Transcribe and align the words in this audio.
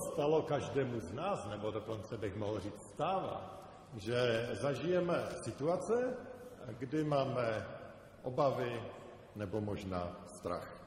Stalo 0.00 0.42
každému 0.42 1.00
z 1.00 1.12
nás, 1.12 1.48
nebo 1.48 1.70
dokonce 1.70 2.16
bych 2.16 2.36
mohl 2.36 2.60
říct 2.60 2.82
stává, 2.94 3.60
že 3.96 4.48
zažijeme 4.52 5.28
situace, 5.44 6.16
kdy 6.78 7.04
máme 7.04 7.66
obavy 8.22 8.82
nebo 9.36 9.60
možná 9.60 10.16
strach. 10.26 10.78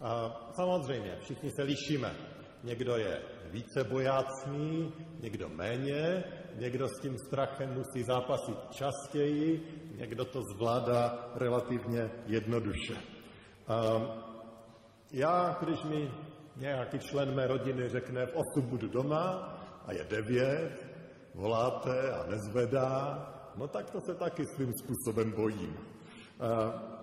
A 0.00 0.40
samozřejmě, 0.52 1.16
všichni 1.20 1.50
se 1.50 1.62
lišíme. 1.62 2.16
Někdo 2.62 2.96
je 2.96 3.22
více 3.50 3.84
bojácný, 3.84 4.92
někdo 5.20 5.48
méně, 5.48 6.24
někdo 6.54 6.88
s 6.88 7.00
tím 7.00 7.18
strachem 7.18 7.74
musí 7.74 8.02
zápasit 8.02 8.56
častěji, 8.70 9.62
někdo 9.96 10.24
to 10.24 10.42
zvládá 10.42 11.30
relativně 11.34 12.10
jednoduše. 12.26 12.94
A 13.68 13.76
já, 15.12 15.56
když 15.60 15.82
mi 15.84 16.10
nějaký 16.60 16.98
člen 16.98 17.34
mé 17.34 17.46
rodiny 17.46 17.88
řekne, 17.88 18.26
v 18.26 18.36
8 18.36 18.66
budu 18.66 18.88
doma 18.88 19.56
a 19.86 19.92
je 19.92 20.04
9, 20.04 20.86
voláte 21.34 22.12
a 22.12 22.26
nezvedá, 22.26 23.26
no 23.56 23.68
tak 23.68 23.90
to 23.90 24.00
se 24.00 24.14
taky 24.14 24.46
svým 24.46 24.72
způsobem 24.72 25.32
bojím. 25.32 25.76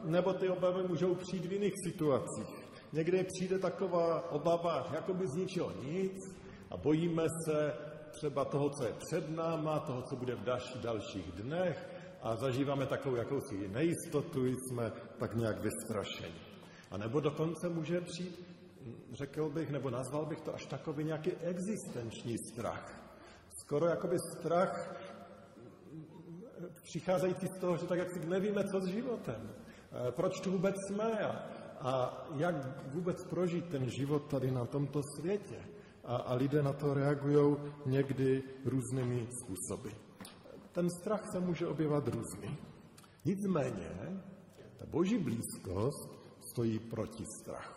Nebo 0.03 0.33
ty 0.33 0.49
obavy 0.49 0.87
můžou 0.87 1.15
přijít 1.15 1.45
v 1.45 1.51
jiných 1.51 1.73
situacích. 1.87 2.67
Někdy 2.93 3.23
přijde 3.23 3.59
taková 3.59 4.31
obava, 4.31 4.87
jako 4.93 5.13
by 5.13 5.27
z 5.27 5.35
ničeho 5.35 5.71
nic 5.83 6.17
a 6.71 6.77
bojíme 6.77 7.23
se 7.45 7.73
třeba 8.11 8.45
toho, 8.45 8.69
co 8.69 8.83
je 8.83 8.93
před 8.93 9.29
náma, 9.29 9.79
toho, 9.79 10.01
co 10.01 10.15
bude 10.15 10.35
v 10.35 10.43
další, 10.43 10.79
dalších 10.79 11.31
dnech 11.31 11.89
a 12.21 12.35
zažíváme 12.35 12.85
takovou 12.85 13.15
jakousi 13.15 13.67
nejistotu, 13.67 14.45
jsme 14.45 14.91
tak 15.19 15.35
nějak 15.35 15.61
vystrašeni. 15.61 16.41
A 16.91 16.97
nebo 16.97 17.19
dokonce 17.19 17.69
může 17.69 18.01
přijít 18.01 18.46
řekl 19.11 19.49
bych, 19.49 19.71
nebo 19.71 19.89
nazval 19.89 20.25
bych 20.25 20.41
to 20.41 20.55
až 20.55 20.65
takový 20.65 21.03
nějaký 21.03 21.31
existenční 21.31 22.37
strach. 22.37 23.01
Skoro 23.61 23.85
jakoby 23.85 24.15
strach 24.19 25.01
přicházející 26.83 27.47
z 27.47 27.59
toho, 27.59 27.77
že 27.77 27.85
tak 27.85 27.99
jak 27.99 28.11
si 28.11 28.25
nevíme, 28.25 28.63
co 28.63 28.79
s 28.81 28.87
životem. 28.87 29.49
Eh, 29.91 30.11
proč 30.11 30.39
tu 30.39 30.51
vůbec 30.51 30.75
jsme 30.87 31.19
a, 31.19 31.31
a 31.79 32.25
jak 32.35 32.55
vůbec 32.93 33.23
prožít 33.29 33.69
ten 33.69 33.89
život 33.89 34.27
tady 34.27 34.51
na 34.51 34.65
tomto 34.65 35.01
světě. 35.19 35.59
A, 36.03 36.15
a 36.15 36.33
lidé 36.33 36.63
na 36.63 36.73
to 36.73 36.93
reagují 36.93 37.55
někdy 37.85 38.43
různými 38.65 39.27
způsoby. 39.43 39.89
Ten 40.71 40.89
strach 40.89 41.31
se 41.31 41.39
může 41.39 41.67
objevat 41.67 42.07
různý. 42.07 42.57
Nicméně, 43.25 43.89
ta 44.77 44.85
boží 44.85 45.17
blízkost 45.17 46.09
stojí 46.51 46.79
proti 46.79 47.23
strachu. 47.41 47.76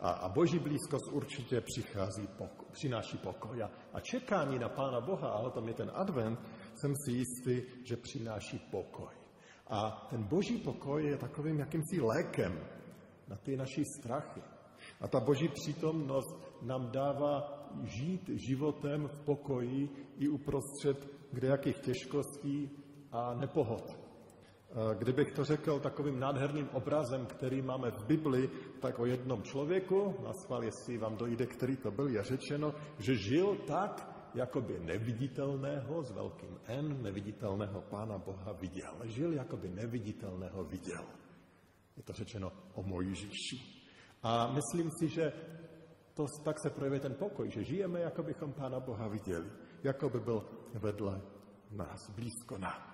A, 0.00 0.10
a 0.10 0.28
boží 0.28 0.58
blízkost 0.58 1.12
určitě 1.12 1.60
přichází, 1.60 2.26
poko, 2.26 2.64
přináší 2.72 3.18
pokoj. 3.18 3.62
A, 3.62 3.70
a 3.92 4.00
čekání 4.00 4.58
na 4.58 4.68
Pána 4.68 5.00
Boha, 5.00 5.28
a 5.28 5.38
o 5.38 5.50
tom 5.50 5.68
je 5.68 5.74
ten 5.74 5.90
advent, 5.94 6.40
jsem 6.74 6.92
si 7.04 7.12
jistý, 7.12 7.62
že 7.84 7.96
přináší 7.96 8.58
pokoj. 8.70 9.14
A 9.66 10.06
ten 10.10 10.24
boží 10.24 10.58
pokoj 10.58 11.06
je 11.06 11.16
takovým 11.16 11.58
jakýmsi 11.58 12.00
lékem 12.00 12.60
na 13.28 13.36
ty 13.36 13.56
naši 13.56 13.84
strachy. 13.84 14.42
A 15.00 15.08
ta 15.08 15.20
boží 15.20 15.48
přítomnost 15.48 16.62
nám 16.62 16.90
dává 16.90 17.64
žít 17.82 18.28
životem 18.28 19.08
v 19.08 19.20
pokoji 19.20 19.88
i 20.18 20.28
uprostřed 20.28 21.08
kdejakých 21.32 21.78
těžkostí 21.78 22.70
a 23.12 23.34
nepohod. 23.34 24.07
Kdybych 24.98 25.32
to 25.32 25.44
řekl 25.44 25.80
takovým 25.80 26.20
nádherným 26.20 26.68
obrazem, 26.68 27.26
který 27.26 27.62
máme 27.62 27.90
v 27.90 28.04
Bibli, 28.04 28.50
tak 28.80 28.98
o 28.98 29.06
jednom 29.06 29.42
člověku, 29.42 30.14
na 30.24 30.32
schvál, 30.32 30.64
jestli 30.64 30.98
vám 30.98 31.16
dojde, 31.16 31.46
který 31.46 31.76
to 31.76 31.90
byl, 31.90 32.08
je 32.08 32.22
řečeno, 32.22 32.74
že 32.98 33.16
žil 33.16 33.56
tak, 33.66 34.18
jakoby 34.34 34.78
neviditelného, 34.80 36.02
s 36.02 36.10
velkým 36.10 36.60
N, 36.66 37.02
neviditelného 37.02 37.80
Pána 37.80 38.18
Boha 38.18 38.52
viděl. 38.52 38.94
Žil, 39.04 39.32
jakoby 39.32 39.68
neviditelného 39.68 40.64
viděl. 40.64 41.04
Je 41.96 42.02
to 42.02 42.12
řečeno 42.12 42.52
o 42.74 42.82
Mojžíši. 42.82 43.56
A 44.22 44.52
myslím 44.52 44.90
si, 45.00 45.08
že 45.08 45.32
to, 46.14 46.24
tak 46.44 46.60
se 46.60 46.70
projevuje 46.70 47.00
ten 47.00 47.14
pokoj, 47.14 47.50
že 47.50 47.64
žijeme, 47.64 48.00
jako 48.00 48.22
bychom 48.22 48.52
Pána 48.52 48.80
Boha 48.80 49.08
viděli, 49.08 49.50
jako 49.82 50.10
by 50.10 50.20
byl 50.20 50.44
vedle 50.74 51.20
nás, 51.70 52.10
blízko 52.10 52.58
nám. 52.58 52.87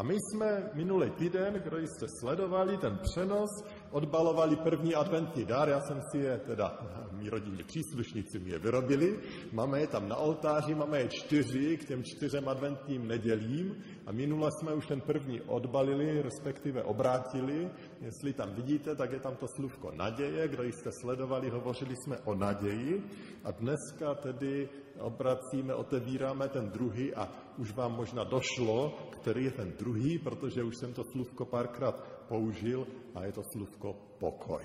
A 0.00 0.02
my 0.02 0.14
jsme 0.14 0.70
minulý 0.74 1.10
týden, 1.10 1.54
kdo 1.54 1.78
jste 1.78 2.06
sledovali 2.08 2.78
ten 2.78 2.98
přenos, 3.02 3.50
odbalovali 3.90 4.56
první 4.56 4.94
adventní 4.94 5.44
dár, 5.44 5.68
já 5.68 5.80
jsem 5.80 6.00
si 6.10 6.18
je, 6.18 6.38
teda 6.38 6.78
mý 7.12 7.30
rodinní 7.30 7.62
příslušníci 7.62 8.38
mi 8.38 8.50
je 8.50 8.58
vyrobili, 8.58 9.18
máme 9.52 9.80
je 9.80 9.86
tam 9.86 10.08
na 10.08 10.16
oltáři, 10.16 10.74
máme 10.74 10.98
je 10.98 11.08
čtyři 11.08 11.76
k 11.76 11.84
těm 11.84 12.02
čtyřem 12.04 12.48
adventním 12.48 13.08
nedělím 13.08 13.76
a 14.10 14.12
minule 14.12 14.50
jsme 14.52 14.74
už 14.74 14.86
ten 14.86 15.00
první 15.00 15.40
odbalili, 15.40 16.22
respektive 16.22 16.82
obrátili. 16.82 17.70
Jestli 18.00 18.32
tam 18.32 18.54
vidíte, 18.54 18.96
tak 18.96 19.12
je 19.12 19.20
tam 19.20 19.36
to 19.36 19.46
slůvko 19.48 19.90
naděje, 19.94 20.48
kdo 20.48 20.62
jste 20.62 20.90
sledovali, 21.00 21.50
hovořili 21.50 21.96
jsme 21.96 22.18
o 22.18 22.34
naději 22.34 23.02
a 23.44 23.50
dneska 23.50 24.14
tedy 24.14 24.68
obracíme, 24.98 25.74
otevíráme 25.74 26.48
ten 26.48 26.70
druhý 26.70 27.14
a 27.14 27.28
už 27.58 27.72
vám 27.72 27.92
možná 27.92 28.24
došlo, 28.24 28.98
který 29.10 29.44
je 29.44 29.50
ten 29.50 29.72
druhý, 29.78 30.18
protože 30.18 30.62
už 30.62 30.76
jsem 30.76 30.92
to 30.92 31.02
slůvko 31.12 31.44
párkrát 31.44 32.02
použil 32.28 32.86
a 33.14 33.24
je 33.24 33.32
to 33.32 33.42
slůvko 33.52 33.96
pokoj. 34.18 34.64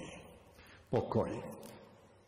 Pokoj. 0.90 1.44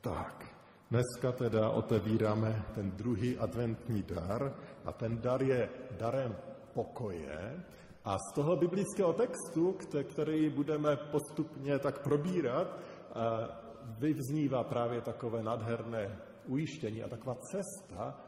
Tak, 0.02 0.46
dneska 0.92 1.32
teda 1.32 1.70
otevíráme 1.70 2.66
ten 2.76 2.92
druhý 2.92 3.38
adventní 3.38 4.04
dar 4.04 4.54
a 4.86 4.92
ten 4.92 5.18
dar 5.18 5.44
je 5.44 5.70
darem 6.00 6.36
pokoje 6.78 7.64
a 8.06 8.18
z 8.18 8.34
toho 8.36 8.56
biblického 8.56 9.14
textu, 9.14 9.76
který 10.04 10.50
budeme 10.50 10.96
postupně 11.12 11.80
tak 11.80 12.04
probírat, 12.04 12.68
vyvznívá 14.00 14.64
právě 14.64 15.02
takové 15.02 15.44
nádherné 15.44 16.20
ujištění 16.46 17.04
a 17.04 17.08
taková 17.08 17.36
cesta, 17.36 18.22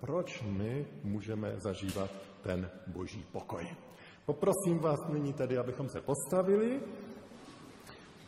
proč 0.00 0.42
my 0.42 0.86
můžeme 1.02 1.54
zažívat 1.56 2.10
ten 2.42 2.70
boží 2.86 3.24
pokoj. 3.32 3.66
Poprosím 4.26 4.78
vás 4.78 4.98
nyní 5.08 5.32
tedy, 5.32 5.58
abychom 5.58 5.88
se 5.88 6.00
postavili. 6.00 6.80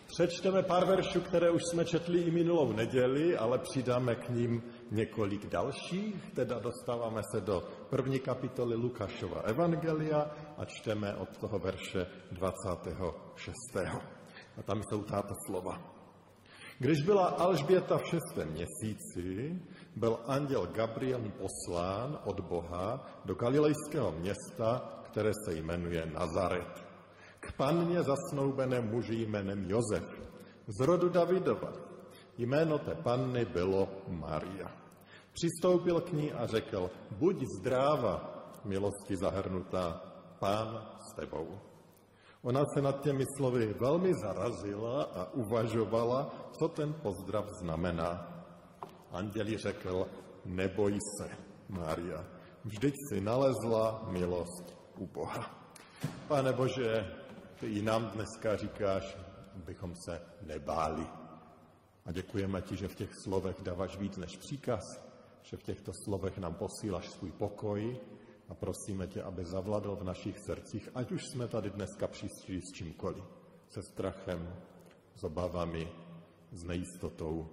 Přečteme 0.06 0.62
pár 0.62 0.86
veršů, 0.86 1.20
které 1.20 1.50
už 1.50 1.62
jsme 1.70 1.84
četli 1.84 2.18
i 2.20 2.30
minulou 2.30 2.72
neděli, 2.72 3.36
ale 3.36 3.58
přidáme 3.58 4.14
k 4.14 4.28
ním 4.28 4.62
několik 4.90 5.46
dalších. 5.46 6.32
Teda 6.34 6.58
dostáváme 6.58 7.22
se 7.30 7.40
do 7.40 7.62
první 7.90 8.18
kapitoly 8.18 8.76
Lukášova 8.76 9.40
Evangelia 9.40 10.30
a 10.56 10.64
čteme 10.64 11.14
od 11.14 11.38
toho 11.38 11.58
verše 11.58 12.06
26. 12.32 13.54
A 14.56 14.62
tam 14.62 14.82
jsou 14.82 15.02
tato 15.02 15.34
slova. 15.46 15.98
Když 16.78 17.02
byla 17.02 17.26
Alžběta 17.26 17.98
v 17.98 18.06
šestém 18.06 18.48
měsíci, 18.48 19.58
byl 19.96 20.18
anděl 20.26 20.66
Gabriel 20.66 21.22
poslán 21.38 22.18
od 22.24 22.40
Boha 22.40 23.06
do 23.24 23.34
galilejského 23.34 24.12
města, 24.12 25.02
které 25.02 25.30
se 25.44 25.54
jmenuje 25.54 26.06
Nazaret. 26.06 26.84
K 27.40 27.52
panně 27.52 28.02
zasnoubené 28.02 28.80
muži 28.80 29.14
jménem 29.14 29.70
Josef, 29.70 30.04
z 30.66 30.80
rodu 30.80 31.08
Davidova. 31.08 31.87
Jméno 32.38 32.78
té 32.78 32.94
panny 32.94 33.44
bylo 33.44 33.88
Maria. 34.08 34.70
Přistoupil 35.32 36.00
k 36.00 36.12
ní 36.12 36.32
a 36.32 36.46
řekl, 36.46 36.90
buď 37.10 37.36
zdráva, 37.60 38.44
milosti 38.64 39.16
zahrnutá, 39.16 40.02
pán 40.38 40.86
s 41.00 41.14
tebou. 41.16 41.58
Ona 42.42 42.64
se 42.74 42.82
nad 42.82 43.02
těmi 43.02 43.24
slovy 43.36 43.74
velmi 43.80 44.14
zarazila 44.14 45.02
a 45.02 45.32
uvažovala, 45.32 46.50
co 46.58 46.68
ten 46.68 46.94
pozdrav 46.94 47.44
znamená. 47.60 48.44
Anděli 49.10 49.56
řekl, 49.56 50.06
neboj 50.44 50.98
se, 51.18 51.28
Mária, 51.68 52.24
vždyť 52.64 52.94
si 53.08 53.20
nalezla 53.20 54.06
milost 54.10 54.76
u 54.98 55.06
Boha. 55.06 55.50
Pane 56.28 56.52
Bože, 56.52 57.06
ty 57.60 57.66
i 57.66 57.82
nám 57.82 58.10
dneska 58.10 58.56
říkáš, 58.56 59.16
abychom 59.56 59.94
se 60.06 60.22
nebáli, 60.42 61.06
A 62.08 62.12
děkujeme 62.12 62.62
ti, 62.62 62.76
že 62.76 62.88
v 62.88 62.94
těch 62.94 63.10
slovech 63.14 63.56
dáváš 63.62 63.98
víc 63.98 64.16
než 64.16 64.36
příkaz, 64.36 64.80
že 65.42 65.56
v 65.56 65.62
těchto 65.62 65.92
slovech 66.04 66.38
nám 66.38 66.54
posíláš 66.54 67.08
svůj 67.08 67.32
pokoj 67.32 68.00
a 68.48 68.54
prosíme 68.54 69.06
tě, 69.06 69.22
aby 69.22 69.44
zavladl 69.44 69.96
v 69.96 70.04
našich 70.04 70.38
srdcích, 70.38 70.88
ať 70.94 71.12
už 71.12 71.22
jsme 71.26 71.48
tady 71.48 71.70
dneska 71.70 72.06
přišli 72.06 72.60
s 72.60 72.72
čímkoliv, 72.72 73.24
se 73.68 73.82
strachem, 73.82 74.56
s 75.16 75.24
obavami, 75.24 75.92
s 76.52 76.64
nejistotou. 76.64 77.48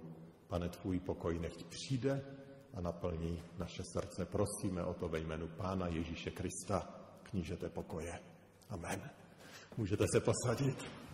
Pane, 0.48 0.68
tvůj 0.68 1.00
pokoj 1.00 1.38
nechť 1.38 1.64
přijde 1.64 2.24
a 2.74 2.80
naplní 2.80 3.42
naše 3.58 3.82
srdce. 3.92 4.24
Prosíme 4.24 4.84
o 4.84 4.94
to 4.94 5.08
ve 5.08 5.18
jménu 5.18 5.48
Pána 5.48 5.86
Ježíše 5.88 6.30
Krista, 6.30 6.88
knížete 7.22 7.68
pokoje. 7.68 8.20
Amen. 8.68 9.10
Můžete 9.76 10.04
se 10.12 10.20
posadit. 10.20 11.05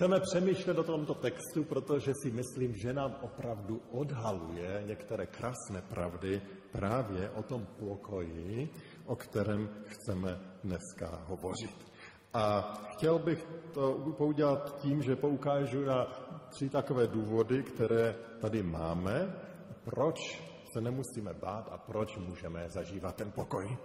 Chceme 0.00 0.20
přemýšlet 0.20 0.78
o 0.78 0.84
tomto 0.84 1.14
textu, 1.14 1.64
protože 1.64 2.12
si 2.22 2.30
myslím, 2.30 2.74
že 2.74 2.92
nám 2.92 3.16
opravdu 3.20 3.82
odhaluje 3.90 4.82
některé 4.86 5.26
krásné 5.26 5.82
pravdy 5.88 6.42
právě 6.72 7.30
o 7.30 7.42
tom 7.42 7.66
pokoji, 7.78 8.70
o 9.06 9.16
kterém 9.16 9.68
chceme 9.84 10.40
dneska 10.64 11.24
hovořit. 11.26 11.92
A 12.34 12.72
chtěl 12.92 13.18
bych 13.18 13.46
to 13.74 14.14
poudělat 14.18 14.78
tím, 14.80 15.02
že 15.02 15.16
poukážu 15.16 15.84
na 15.84 16.06
tři 16.48 16.68
takové 16.68 17.06
důvody, 17.06 17.62
které 17.62 18.14
tady 18.40 18.62
máme, 18.62 19.34
proč 19.84 20.42
se 20.72 20.80
nemusíme 20.80 21.34
bát 21.34 21.68
a 21.72 21.78
proč 21.78 22.16
můžeme 22.16 22.68
zažívat 22.68 23.16
ten 23.16 23.32
pokoj. 23.32 23.76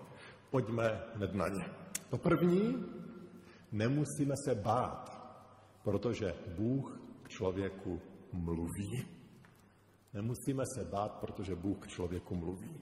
Pojďme 0.50 1.04
hned 1.16 1.34
na 1.34 1.48
ně. 1.48 1.66
To 2.10 2.18
první, 2.18 2.86
nemusíme 3.72 4.34
se 4.46 4.56
bát 4.56 5.15
protože 5.86 6.34
Bůh 6.58 7.00
k 7.24 7.30
člověku 7.30 8.02
mluví. 8.34 9.08
Nemusíme 10.14 10.64
se 10.76 10.86
bát, 10.86 11.12
protože 11.20 11.56
Bůh 11.56 11.78
k 11.80 11.88
člověku 11.88 12.36
mluví. 12.36 12.80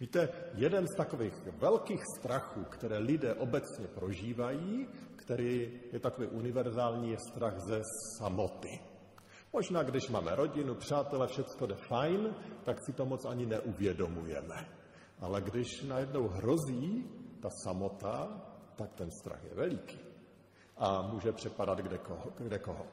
Víte, 0.00 0.28
jeden 0.54 0.86
z 0.86 0.96
takových 0.96 1.32
velkých 1.46 2.00
strachů, 2.18 2.64
které 2.64 2.98
lidé 2.98 3.34
obecně 3.34 3.86
prožívají, 3.86 4.88
který 5.16 5.80
je 5.92 6.00
takový 6.00 6.26
univerzální, 6.26 7.10
je 7.10 7.16
strach 7.32 7.58
ze 7.58 7.82
samoty. 8.18 8.80
Možná, 9.52 9.82
když 9.82 10.08
máme 10.08 10.36
rodinu, 10.36 10.74
přátele, 10.74 11.26
všechno 11.26 11.66
jde 11.66 11.74
fajn, 11.74 12.34
tak 12.64 12.76
si 12.84 12.92
to 12.92 13.06
moc 13.06 13.24
ani 13.24 13.46
neuvědomujeme. 13.46 14.68
Ale 15.20 15.40
když 15.40 15.82
najednou 15.82 16.28
hrozí 16.28 17.04
ta 17.40 17.48
samota, 17.64 18.42
tak 18.76 18.94
ten 18.94 19.10
strach 19.10 19.44
je 19.44 19.54
veliký 19.54 20.15
a 20.76 21.02
může 21.02 21.32
přepadat 21.32 21.78
kde 21.78 21.98
koho. 21.98 22.32
Kde 22.38 22.58
koho. 22.58 22.86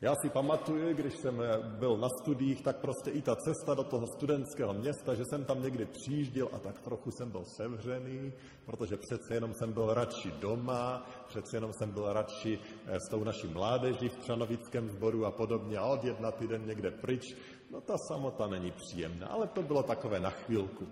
Já 0.00 0.14
si 0.14 0.30
pamatuju, 0.30 0.94
když 0.94 1.16
jsem 1.16 1.42
byl 1.78 1.96
na 1.96 2.08
studiích, 2.22 2.62
tak 2.62 2.76
prostě 2.76 3.10
i 3.10 3.22
ta 3.22 3.36
cesta 3.36 3.74
do 3.74 3.84
toho 3.84 4.06
studentského 4.06 4.74
města, 4.74 5.14
že 5.14 5.24
jsem 5.24 5.44
tam 5.44 5.62
někdy 5.62 5.86
přijížděl 5.86 6.48
a 6.52 6.58
tak 6.58 6.80
trochu 6.80 7.10
jsem 7.10 7.30
byl 7.30 7.44
sevřený, 7.44 8.32
protože 8.66 8.96
přece 8.96 9.34
jenom 9.34 9.54
jsem 9.54 9.72
byl 9.72 9.94
radši 9.94 10.30
doma, 10.40 11.06
přece 11.28 11.56
jenom 11.56 11.72
jsem 11.72 11.90
byl 11.90 12.12
radši 12.12 12.58
eh, 12.86 13.00
s 13.00 13.10
tou 13.10 13.24
naší 13.24 13.46
mládeží 13.46 14.08
v 14.08 14.16
Třanovickém 14.16 14.90
sboru 14.90 15.26
a 15.26 15.30
podobně 15.30 15.78
a 15.78 15.84
od 15.84 16.04
jedna 16.04 16.30
týden 16.30 16.66
někde 16.66 16.90
pryč. 16.90 17.22
No 17.70 17.80
ta 17.80 17.94
samota 18.08 18.46
není 18.46 18.70
příjemná, 18.70 19.26
ale 19.26 19.46
to 19.46 19.62
bylo 19.62 19.82
takové 19.82 20.20
na 20.20 20.30
chvilku. 20.30 20.86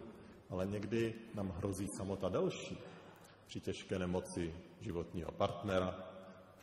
Ale 0.50 0.66
někdy 0.66 1.14
nám 1.34 1.48
hrozí 1.48 1.87
samota 1.96 2.28
delší. 2.28 2.78
Při 3.46 3.60
těžké 3.60 3.98
nemoci 3.98 4.54
životního 4.81 5.32
partnera, 5.32 6.16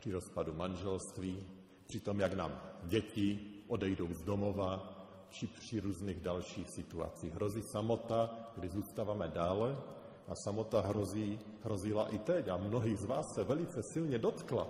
při 0.04 0.12
rozpadu 0.12 0.54
manželství, 0.54 1.48
při 1.88 2.00
tom, 2.00 2.20
jak 2.20 2.34
nám 2.34 2.62
děti 2.84 3.40
odejdou 3.68 4.14
z 4.14 4.22
domova, 4.22 5.00
či 5.30 5.48
při 5.48 5.80
různých 5.80 6.20
dalších 6.20 6.70
situacích. 6.70 7.34
Hrozí 7.34 7.62
samota, 7.62 8.52
kdy 8.56 8.70
zůstáváme 8.70 9.28
dále 9.28 9.78
a 10.28 10.36
samota 10.36 10.82
hrozí, 10.82 11.40
hrozila 11.64 12.08
i 12.08 12.20
teď 12.20 12.48
a 12.48 12.58
mnohých 12.58 13.00
z 13.00 13.06
vás 13.06 13.34
se 13.34 13.44
velice 13.44 13.84
silně 13.84 14.20
dotkla 14.20 14.68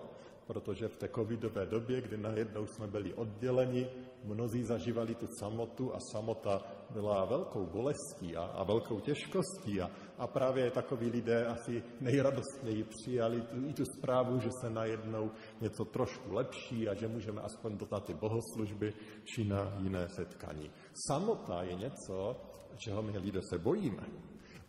protože 0.47 0.87
v 0.87 0.97
té 0.97 1.09
covidové 1.09 1.65
době, 1.65 2.01
kdy 2.01 2.17
najednou 2.17 2.65
jsme 2.65 2.87
byli 2.87 3.13
odděleni, 3.13 3.87
mnozí 4.23 4.63
zažívali 4.63 5.15
tu 5.15 5.27
samotu 5.39 5.95
a 5.95 5.99
samota 6.11 6.61
byla 6.89 7.25
velkou 7.25 7.65
bolestí 7.65 8.35
a, 8.35 8.43
a 8.43 8.63
velkou 8.63 8.99
těžkostí 8.99 9.81
a, 9.81 9.91
a 10.17 10.27
právě 10.27 10.71
takoví 10.71 11.09
lidé 11.09 11.45
asi 11.45 11.83
nejradostněji 12.01 12.83
přijali 12.83 13.41
tu, 13.41 13.67
i 13.67 13.73
tu 13.73 13.83
zprávu, 13.97 14.39
že 14.39 14.49
se 14.61 14.69
najednou 14.69 15.31
něco 15.61 15.85
trošku 15.85 16.33
lepší 16.33 16.89
a 16.89 16.93
že 16.93 17.07
můžeme 17.07 17.41
aspoň 17.41 17.77
dotat 17.77 18.05
ty 18.05 18.13
bohoslužby 18.13 18.93
či 19.23 19.43
na 19.43 19.77
jiné 19.79 20.09
setkání. 20.09 20.71
Samota 21.07 21.63
je 21.63 21.75
něco, 21.75 22.35
čeho 22.77 23.01
my 23.01 23.17
lidé 23.17 23.39
se 23.49 23.57
bojíme. 23.57 24.03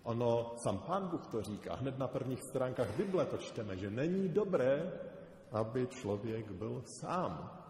Ono, 0.05 0.53
sám 0.65 0.79
pán 0.79 1.09
Bůh 1.09 1.27
to 1.27 1.43
říká, 1.43 1.75
hned 1.75 1.99
na 1.99 2.09
prvních 2.09 2.43
stránkách 2.43 2.97
Bible 2.97 3.27
to 3.27 3.37
čteme, 3.37 3.77
že 3.77 3.91
není 3.91 4.29
dobré 4.29 4.93
aby 5.55 5.87
člověk 5.87 6.51
byl 6.51 6.83
sám. 7.01 7.61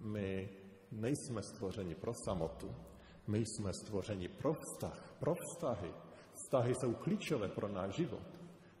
My 0.00 0.48
nejsme 0.92 1.42
stvořeni 1.42 1.94
pro 1.94 2.12
samotu, 2.24 2.74
my 3.26 3.38
jsme 3.38 3.72
stvořeni 3.72 4.28
pro 4.28 4.54
vztah, 4.54 5.14
pro 5.18 5.34
vztahy. 5.34 5.94
Vztahy 6.32 6.74
jsou 6.74 6.94
klíčové 6.94 7.48
pro 7.48 7.68
náš 7.68 7.94
život. 7.94 8.22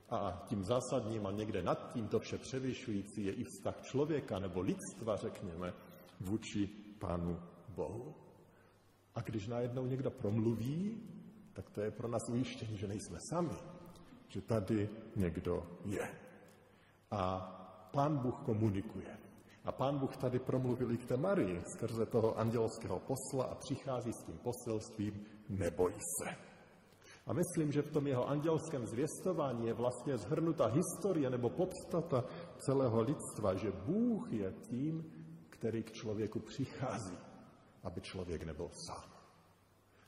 A 0.08 0.44
tím 0.46 0.64
zásadním 0.64 1.26
a 1.26 1.30
někde 1.30 1.62
nad 1.62 1.92
tím 1.92 2.08
to 2.08 2.20
vše 2.20 2.38
převyšující 2.38 3.24
je 3.24 3.32
i 3.32 3.44
vztah 3.44 3.82
člověka 3.82 4.38
nebo 4.38 4.60
lidstva, 4.60 5.16
řekněme, 5.16 5.72
vůči 6.20 6.66
Pánu 6.98 7.40
Bohu. 7.68 8.14
A 9.14 9.20
když 9.20 9.46
najednou 9.48 9.86
někdo 9.86 10.10
promluví, 10.10 11.02
tak 11.52 11.70
to 11.70 11.80
je 11.80 11.90
pro 11.90 12.08
nás 12.08 12.22
ujištění, 12.28 12.78
že 12.78 12.88
nejsme 12.88 13.18
sami, 13.30 13.56
že 14.28 14.40
tady 14.40 14.88
někdo 15.16 15.66
je. 15.84 16.08
A 17.10 17.61
Pán 17.92 18.18
Bůh 18.18 18.42
komunikuje. 18.44 19.18
A 19.64 19.72
pán 19.72 19.98
Bůh 19.98 20.16
tady 20.16 20.38
promluvil 20.38 20.92
i 20.92 20.96
k 20.96 21.06
té 21.06 21.16
Marii 21.16 21.62
skrze 21.76 22.06
toho 22.06 22.38
andělského 22.38 23.00
posla 23.00 23.44
a 23.44 23.54
přichází 23.54 24.12
s 24.12 24.24
tím 24.24 24.38
poselstvím 24.38 25.24
neboj 25.48 25.92
se. 25.92 26.36
A 27.26 27.32
myslím, 27.32 27.72
že 27.72 27.82
v 27.82 27.90
tom 27.90 28.06
jeho 28.06 28.28
andělském 28.28 28.86
zvěstování 28.86 29.66
je 29.66 29.74
vlastně 29.74 30.18
zhrnuta 30.18 30.66
historie 30.66 31.30
nebo 31.30 31.50
podstata 31.50 32.24
celého 32.58 33.02
lidstva, 33.02 33.54
že 33.54 33.72
Bůh 33.72 34.32
je 34.32 34.52
tím, 34.52 35.12
který 35.50 35.82
k 35.82 35.92
člověku 35.92 36.40
přichází, 36.40 37.18
aby 37.82 38.00
člověk 38.00 38.42
nebyl 38.42 38.68
sám. 38.86 39.10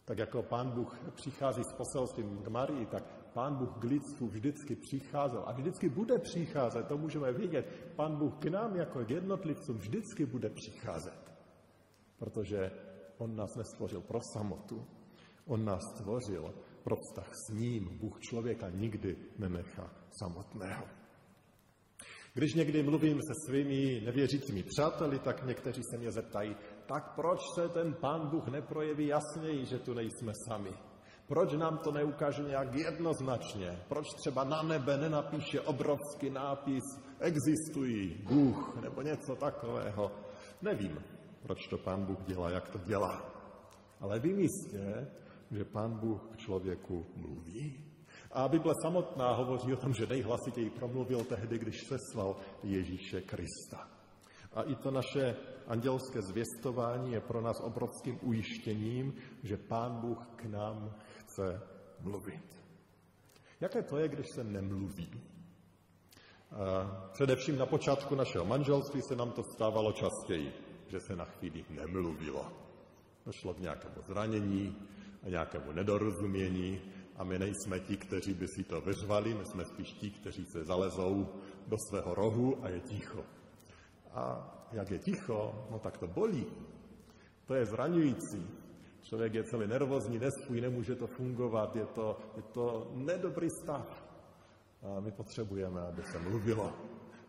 Tak 0.04 0.18
jako 0.18 0.42
pán 0.42 0.70
Bůh 0.70 0.98
přichází 1.10 1.64
s 1.64 1.72
poselstvím 1.72 2.38
k 2.38 2.48
Marii, 2.48 2.86
tak 2.86 3.23
pán 3.34 3.56
Bůh 3.56 3.78
k 3.78 3.84
lidstvu 3.84 4.28
vždycky 4.28 4.76
přicházel 4.76 5.42
a 5.46 5.52
vždycky 5.52 5.88
bude 5.88 6.18
přicházet, 6.18 6.86
to 6.86 6.98
můžeme 6.98 7.32
vědět. 7.32 7.92
Pán 7.96 8.16
Bůh 8.16 8.34
k 8.38 8.44
nám 8.44 8.76
jako 8.76 9.00
jednotlivcům 9.08 9.78
vždycky 9.78 10.26
bude 10.26 10.50
přicházet, 10.50 11.32
protože 12.18 12.70
on 13.18 13.36
nás 13.36 13.56
nestvořil 13.56 14.00
pro 14.00 14.18
samotu, 14.32 14.86
on 15.46 15.64
nás 15.64 15.82
stvořil 15.94 16.54
pro 16.82 16.96
vztah 16.96 17.30
s 17.34 17.52
ním. 17.52 17.98
Bůh 17.98 18.20
člověka 18.20 18.70
nikdy 18.70 19.16
nenechá 19.38 19.90
samotného. 20.18 20.84
Když 22.34 22.54
někdy 22.54 22.82
mluvím 22.82 23.20
se 23.22 23.32
svými 23.46 24.00
nevěřícími 24.04 24.62
přáteli, 24.62 25.18
tak 25.18 25.46
někteří 25.46 25.82
se 25.90 25.98
mě 25.98 26.12
zeptají, 26.12 26.56
tak 26.86 27.14
proč 27.14 27.40
se 27.54 27.68
ten 27.68 27.94
pán 27.94 28.30
Bůh 28.30 28.48
neprojeví 28.48 29.06
jasněji, 29.06 29.64
že 29.64 29.78
tu 29.78 29.94
nejsme 29.94 30.32
sami? 30.48 30.70
Proč 31.28 31.52
nám 31.52 31.78
to 31.78 31.92
neukáže 31.92 32.42
nějak 32.42 32.74
jednoznačně? 32.74 33.78
Proč 33.88 34.06
třeba 34.14 34.44
na 34.44 34.62
nebe 34.62 34.96
nenapíše 34.96 35.60
obrovský 35.60 36.30
nápis 36.30 36.82
existují 37.20 38.14
Bůh 38.28 38.82
nebo 38.82 39.02
něco 39.02 39.36
takového? 39.36 40.10
Nevím, 40.62 40.98
proč 41.42 41.66
to 41.66 41.78
pán 41.78 42.04
Bůh 42.04 42.18
dělá, 42.26 42.50
jak 42.50 42.68
to 42.68 42.78
dělá. 42.78 43.22
Ale 44.00 44.20
vím 44.20 44.38
jistě, 44.38 45.08
že 45.50 45.64
pán 45.64 45.98
Bůh 45.98 46.28
k 46.32 46.36
člověku 46.36 47.06
mluví. 47.16 47.84
A 48.32 48.48
Bible 48.48 48.72
samotná 48.82 49.32
hovoří 49.32 49.72
o 49.72 49.76
tom, 49.76 49.94
že 49.94 50.06
nejhlasitěji 50.06 50.70
promluvil 50.70 51.24
tehdy, 51.24 51.58
když 51.58 51.86
seslal 51.88 52.36
Ježíše 52.62 53.20
Krista. 53.20 53.88
A 54.54 54.62
i 54.62 54.74
to 54.74 54.90
naše 54.90 55.36
andělské 55.66 56.22
zvěstování 56.22 57.12
je 57.12 57.20
pro 57.20 57.40
nás 57.40 57.60
obrovským 57.60 58.18
ujištěním, 58.22 59.14
že 59.42 59.56
Pán 59.56 60.00
Bůh 60.00 60.26
k 60.36 60.44
nám 60.44 60.94
chce 61.34 61.60
mluvit. 62.00 62.58
Jaké 63.60 63.82
to 63.82 63.96
je, 63.96 64.08
když 64.08 64.26
se 64.30 64.44
nemluví? 64.44 65.10
Především 67.12 67.58
na 67.58 67.66
počátku 67.66 68.14
našeho 68.14 68.44
manželství 68.44 69.02
se 69.02 69.16
nám 69.16 69.32
to 69.32 69.42
stávalo 69.42 69.92
častěji, 69.92 70.52
že 70.88 71.00
se 71.00 71.16
na 71.16 71.24
chvíli 71.24 71.64
nemluvilo. 71.70 72.52
Došlo 73.26 73.54
k 73.54 73.58
nějakému 73.58 74.02
zranění, 74.06 74.76
a 75.22 75.28
nějakému 75.28 75.72
nedorozumění 75.72 76.80
a 77.16 77.24
my 77.24 77.38
nejsme 77.38 77.80
ti, 77.80 77.96
kteří 77.96 78.34
by 78.34 78.48
si 78.48 78.64
to 78.64 78.80
vyřvali, 78.80 79.34
my 79.34 79.44
jsme 79.44 79.64
spíš 79.64 79.92
ti, 79.92 80.10
kteří 80.10 80.44
se 80.44 80.64
zalezou 80.64 81.28
do 81.66 81.76
svého 81.88 82.14
rohu 82.14 82.64
a 82.64 82.68
je 82.68 82.80
ticho. 82.80 83.24
A 84.12 84.50
jak 84.72 84.90
je 84.90 84.98
ticho, 84.98 85.66
no 85.70 85.78
tak 85.78 85.98
to 85.98 86.06
bolí. 86.06 86.46
To 87.46 87.54
je 87.54 87.66
zraňující. 87.66 88.63
Člověk 89.04 89.34
je 89.34 89.44
celý 89.44 89.66
nervózní, 89.66 90.18
nespůj, 90.18 90.60
nemůže 90.60 90.94
to 90.94 91.06
fungovat, 91.06 91.76
je 91.76 91.86
to, 91.86 92.18
je 92.36 92.42
to 92.42 92.90
nedobrý 92.94 93.50
stav. 93.50 94.04
A 94.82 95.00
my 95.00 95.12
potřebujeme, 95.12 95.80
aby 95.80 96.02
se 96.02 96.18
mluvilo, 96.18 96.72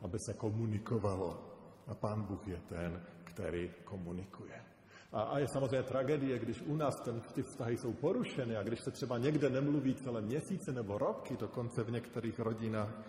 aby 0.01 0.20
se 0.20 0.34
komunikovalo. 0.34 1.39
A 1.88 1.96
Pán 1.96 2.22
Bůh 2.22 2.48
je 2.48 2.62
ten, 2.70 3.03
který 3.24 3.72
komunikuje. 3.84 4.63
A, 5.12 5.22
a 5.22 5.39
je 5.39 5.48
samozřejmě 5.48 5.84
tragédie, 5.84 6.39
když 6.39 6.62
u 6.62 6.75
nás 6.75 7.01
ten, 7.01 7.22
ty 7.22 7.44
vztahy 7.44 7.77
jsou 7.77 7.94
porušeny 7.94 8.58
a 8.58 8.63
když 8.63 8.79
se 8.79 8.91
třeba 8.91 9.17
někde 9.17 9.50
nemluví 9.50 9.96
celé 9.96 10.22
měsíce 10.22 10.72
nebo 10.72 10.98
roky, 10.98 11.38
dokonce 11.38 11.84
v 11.84 11.91
některých 11.91 12.39
rodinách, 12.39 13.01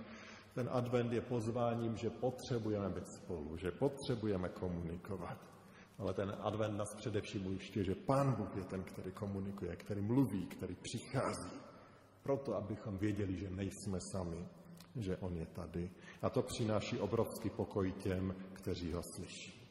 ten 0.54 0.68
advent 0.72 1.12
je 1.12 1.20
pozváním, 1.20 1.96
že 1.96 2.10
potřebujeme 2.10 2.88
být 2.88 3.08
spolu, 3.08 3.56
že 3.56 3.70
potřebujeme 3.70 4.48
komunikovat. 4.48 5.55
Ale 5.98 6.14
ten 6.14 6.36
advent 6.40 6.76
nás 6.76 6.94
především 6.94 7.46
ujišťuje, 7.46 7.84
že 7.84 7.94
Pán 7.94 8.34
Bůh 8.34 8.56
je 8.56 8.64
ten, 8.64 8.82
který 8.82 9.12
komunikuje, 9.12 9.76
který 9.76 10.00
mluví, 10.00 10.46
který 10.46 10.74
přichází. 10.74 11.50
Proto, 12.22 12.54
abychom 12.54 12.98
věděli, 12.98 13.36
že 13.36 13.50
nejsme 13.50 13.98
sami, 14.12 14.48
že 14.96 15.16
On 15.16 15.36
je 15.36 15.46
tady. 15.46 15.90
A 16.22 16.30
to 16.30 16.42
přináší 16.42 16.98
obrovský 16.98 17.50
pokoj 17.50 17.92
těm, 17.92 18.34
kteří 18.52 18.92
ho 18.92 19.02
slyší. 19.14 19.66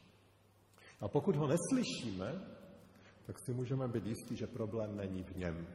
A 1.00 1.08
pokud 1.08 1.36
ho 1.36 1.46
neslyšíme, 1.46 2.40
tak 3.26 3.36
si 3.38 3.52
můžeme 3.54 3.88
být 3.88 4.06
jistí, 4.06 4.36
že 4.36 4.46
problém 4.46 4.96
není 4.96 5.22
v 5.24 5.36
něm. 5.36 5.66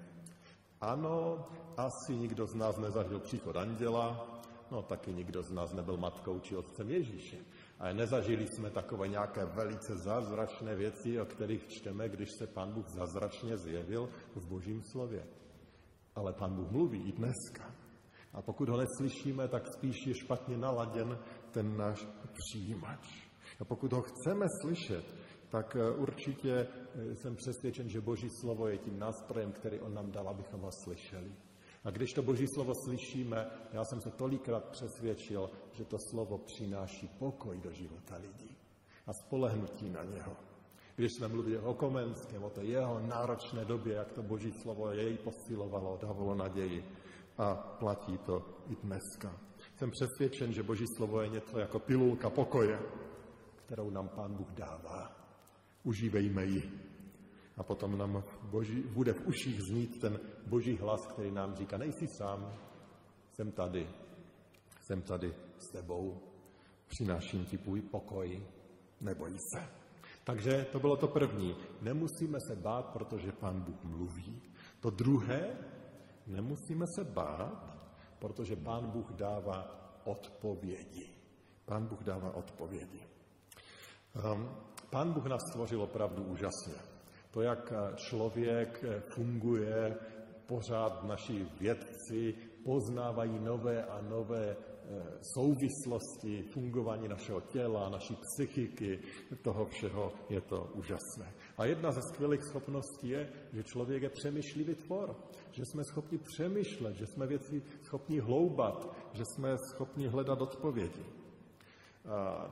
Ano, 0.81 1.46
asi 1.77 2.15
nikdo 2.15 2.48
z 2.48 2.53
nás 2.53 2.77
nezažil 2.77 3.20
příchod 3.20 3.58
anděla, 3.58 4.39
no 4.72 4.81
taky 4.81 5.13
nikdo 5.13 5.43
z 5.43 5.51
nás 5.51 5.74
nebyl 5.74 5.98
matkou 5.98 6.39
či 6.39 6.55
otcem 6.55 6.89
Ježíše. 6.89 7.38
A 7.81 7.93
nezažili 7.93 8.47
jsme 8.47 8.69
takové 8.69 9.07
nějaké 9.07 9.45
velice 9.45 9.97
zázračné 9.97 10.75
věci, 10.75 11.21
o 11.21 11.25
kterých 11.25 11.67
čteme, 11.67 12.09
když 12.09 12.29
se 12.38 12.47
Pán 12.47 12.73
Bůh 12.73 12.85
zázračně 12.89 13.57
zjevil 13.57 14.09
v 14.35 14.47
Božím 14.47 14.81
slově. 14.83 15.27
Ale 16.15 16.33
Pán 16.33 16.55
Bůh 16.55 16.71
mluví 16.71 17.09
i 17.09 17.11
dneska. 17.11 17.75
A 18.33 18.41
pokud 18.41 18.69
ho 18.69 18.77
neslyšíme, 18.77 19.47
tak 19.47 19.67
spíš 19.67 20.07
je 20.07 20.13
špatně 20.13 20.57
naladěn 20.57 21.17
ten 21.51 21.77
náš 21.77 22.07
přijímač. 22.33 23.27
A 23.59 23.65
pokud 23.65 23.93
ho 23.93 24.01
chceme 24.01 24.45
slyšet, 24.61 25.05
tak 25.50 25.75
eh, 25.75 25.91
určitě 25.91 26.51
eh, 26.51 27.15
jsem 27.15 27.35
přesvědčen, 27.35 27.89
že 27.89 28.01
Boží 28.01 28.29
slovo 28.41 28.67
je 28.67 28.77
tím 28.77 29.00
nástrojem, 29.00 29.51
který 29.51 29.79
on 29.79 29.93
nám 29.93 30.11
dal, 30.11 30.29
abychom 30.29 30.61
ho 30.61 30.69
slyšeli. 30.83 31.31
A 31.83 31.89
když 31.89 32.13
to 32.13 32.21
Boží 32.21 32.47
slovo 32.47 32.73
slyšíme, 32.75 33.47
já 33.73 33.85
jsem 33.85 34.01
se 34.01 34.11
tolikrát 34.11 34.65
přesvědčil, 34.69 35.50
že 35.73 35.85
to 35.85 35.97
slovo 36.09 36.38
přináší 36.38 37.07
pokoj 37.07 37.59
do 37.59 37.71
života 37.71 38.15
lidí 38.17 38.57
a 39.07 39.13
spolehnutí 39.13 39.89
na 39.89 40.03
něho. 40.03 40.35
Když 40.95 41.13
jsme 41.13 41.27
mluvili 41.27 41.57
o 41.57 41.73
Komenském, 41.73 42.43
o 42.43 42.50
té 42.50 42.63
jeho 42.63 43.00
náročné 43.00 43.65
době, 43.65 43.93
jak 43.93 44.11
to 44.11 44.23
Boží 44.23 44.51
slovo 44.51 44.91
jej 44.91 45.17
posilovalo, 45.17 46.00
dávalo 46.01 46.35
naději. 46.35 46.85
A 47.38 47.55
platí 47.55 48.17
to 48.17 48.45
i 48.69 48.75
dneska. 48.75 49.39
Jsem 49.77 49.91
přesvědčen, 49.91 50.53
že 50.53 50.63
Boží 50.63 50.85
slovo 50.97 51.21
je 51.21 51.29
něco 51.29 51.59
jako 51.59 51.79
pilulka 51.79 52.29
pokoje, 52.29 52.79
kterou 53.55 53.89
nám 53.89 54.09
Pán 54.09 54.33
Bůh 54.33 54.51
dává. 54.51 55.11
Užívejme 55.83 56.45
ji. 56.45 56.91
A 57.58 57.63
potom 57.63 57.98
nám 57.98 58.24
boží, 58.41 58.84
bude 58.84 59.13
v 59.13 59.27
uších 59.27 59.62
znít 59.62 60.01
ten 60.01 60.20
boží 60.48 60.77
hlas, 60.77 61.08
který 61.08 61.31
nám 61.31 61.55
říká, 61.55 61.77
nejsi 61.77 62.08
sám, 62.17 62.53
jsem 63.34 63.51
tady, 63.51 63.89
jsem 64.81 65.01
tady 65.01 65.34
s 65.58 65.72
tebou, 65.72 66.22
přináším 66.88 67.46
ti 67.46 67.58
tvůj 67.58 67.81
pokoj, 67.81 68.46
neboj 69.01 69.38
se. 69.53 69.67
Takže 70.24 70.65
to 70.72 70.79
bylo 70.79 70.98
to 70.98 71.08
první. 71.08 71.55
Nemusíme 71.81 72.38
se 72.48 72.55
bát, 72.55 72.86
protože 72.86 73.31
Pán 73.31 73.62
Bůh 73.62 73.84
mluví. 73.84 74.41
To 74.79 74.89
druhé, 74.89 75.58
nemusíme 76.27 76.86
se 76.96 77.03
bát, 77.03 77.77
protože 78.20 78.55
Pán 78.55 78.91
Bůh 78.91 79.12
dává 79.12 79.81
odpovědi. 80.03 81.10
Pán 81.65 81.88
Bůh 81.88 82.03
dává 82.03 82.31
odpovědi. 82.31 83.08
Ehm, 84.15 84.55
Pán 84.89 85.13
Bůh 85.13 85.25
nás 85.25 85.41
stvořil 85.50 85.81
opravdu 85.81 86.24
úžasně. 86.24 86.90
To, 87.31 87.41
jak 87.41 87.73
člověk 87.95 88.85
funguje, 89.13 89.95
pořád 90.45 91.03
naši 91.03 91.47
vědci 91.59 92.35
poznávají 92.63 93.39
nové 93.39 93.85
a 93.85 94.01
nové 94.01 94.55
eh, 94.55 95.03
souvislosti 95.21 96.43
fungování 96.53 97.07
našeho 97.07 97.41
těla, 97.41 97.89
naší 97.89 98.15
psychiky, 98.15 99.00
toho 99.41 99.65
všeho 99.65 100.11
je 100.29 100.41
to 100.41 100.69
úžasné. 100.73 101.33
A 101.57 101.65
jedna 101.65 101.91
ze 101.91 102.01
skvělých 102.01 102.43
schopností 102.43 103.09
je, 103.09 103.29
že 103.53 103.63
člověk 103.63 104.03
je 104.03 104.09
přemýšlivý 104.09 104.75
tvor, 104.75 105.15
že 105.51 105.63
jsme 105.65 105.83
schopni 105.83 106.17
přemýšlet, 106.17 106.95
že 106.95 107.05
jsme 107.07 107.27
věci 107.27 107.61
schopni 107.81 108.19
hloubat, 108.19 108.95
že 109.13 109.23
jsme 109.25 109.55
schopni 109.73 110.07
hledat 110.07 110.41
odpovědi. 110.41 111.05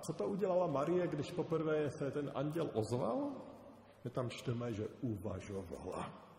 Co 0.01 0.13
to 0.13 0.27
udělala 0.27 0.67
Marie, 0.67 1.07
když 1.07 1.31
poprvé 1.31 1.91
se 1.91 2.11
ten 2.11 2.31
anděl 2.35 2.69
ozval? 2.73 3.31
My 4.03 4.09
tam 4.09 4.29
čteme, 4.29 4.73
že 4.73 4.87
uvažovala. 5.01 6.29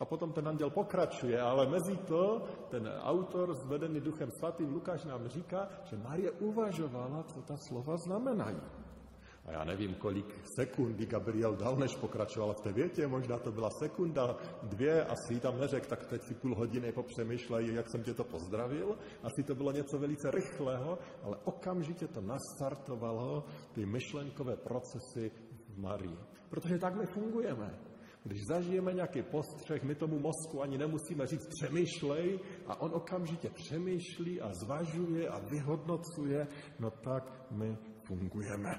A 0.00 0.04
potom 0.04 0.32
ten 0.32 0.48
anděl 0.48 0.70
pokračuje, 0.70 1.40
ale 1.40 1.68
mezi 1.68 1.96
to 1.96 2.42
ten 2.70 2.88
autor 2.88 3.54
zvedený 3.54 4.00
Duchem 4.00 4.30
Svatým 4.30 4.72
Lukáš 4.72 5.04
nám 5.04 5.28
říká, 5.28 5.68
že 5.84 5.96
Marie 5.96 6.30
uvažovala, 6.30 7.22
co 7.22 7.42
ta 7.42 7.56
slova 7.56 7.96
znamenají. 7.96 8.60
A 9.46 9.52
já 9.52 9.64
nevím, 9.64 9.94
kolik 9.94 10.26
sekund 10.56 10.96
by 10.96 11.06
Gabriel 11.06 11.56
dal, 11.56 11.76
než 11.76 11.96
pokračoval 11.96 12.54
v 12.54 12.60
té 12.60 12.72
větě, 12.72 13.06
možná 13.06 13.38
to 13.38 13.52
byla 13.52 13.70
sekunda, 13.70 14.36
dvě, 14.62 15.04
asi 15.04 15.40
tam 15.40 15.60
neřekl, 15.60 15.88
tak 15.88 16.06
teď 16.06 16.22
si 16.22 16.34
půl 16.34 16.54
hodiny 16.54 16.92
popřemýšlej, 16.92 17.74
jak 17.74 17.88
jsem 17.90 18.02
tě 18.02 18.14
to 18.14 18.24
pozdravil. 18.24 18.98
Asi 19.22 19.42
to 19.42 19.54
bylo 19.54 19.72
něco 19.72 19.98
velice 19.98 20.30
rychlého, 20.30 20.98
ale 21.22 21.36
okamžitě 21.44 22.08
to 22.08 22.20
nastartovalo 22.20 23.44
ty 23.72 23.86
myšlenkové 23.86 24.56
procesy 24.56 25.30
Marii. 25.80 26.18
Protože 26.50 26.78
tak 26.78 26.96
my 26.96 27.06
fungujeme. 27.06 27.78
Když 28.24 28.46
zažijeme 28.46 28.92
nějaký 28.92 29.22
postřeh, 29.22 29.82
my 29.82 29.94
tomu 29.94 30.18
mozku 30.18 30.62
ani 30.62 30.78
nemusíme 30.78 31.26
říct 31.26 31.46
přemýšlej 31.46 32.40
a 32.66 32.80
on 32.80 32.94
okamžitě 32.94 33.50
přemýšlí 33.50 34.40
a 34.40 34.52
zvažuje 34.54 35.28
a 35.28 35.38
vyhodnocuje, 35.38 36.46
no 36.78 36.90
tak 36.90 37.50
my 37.50 37.78
fungujeme. 38.04 38.70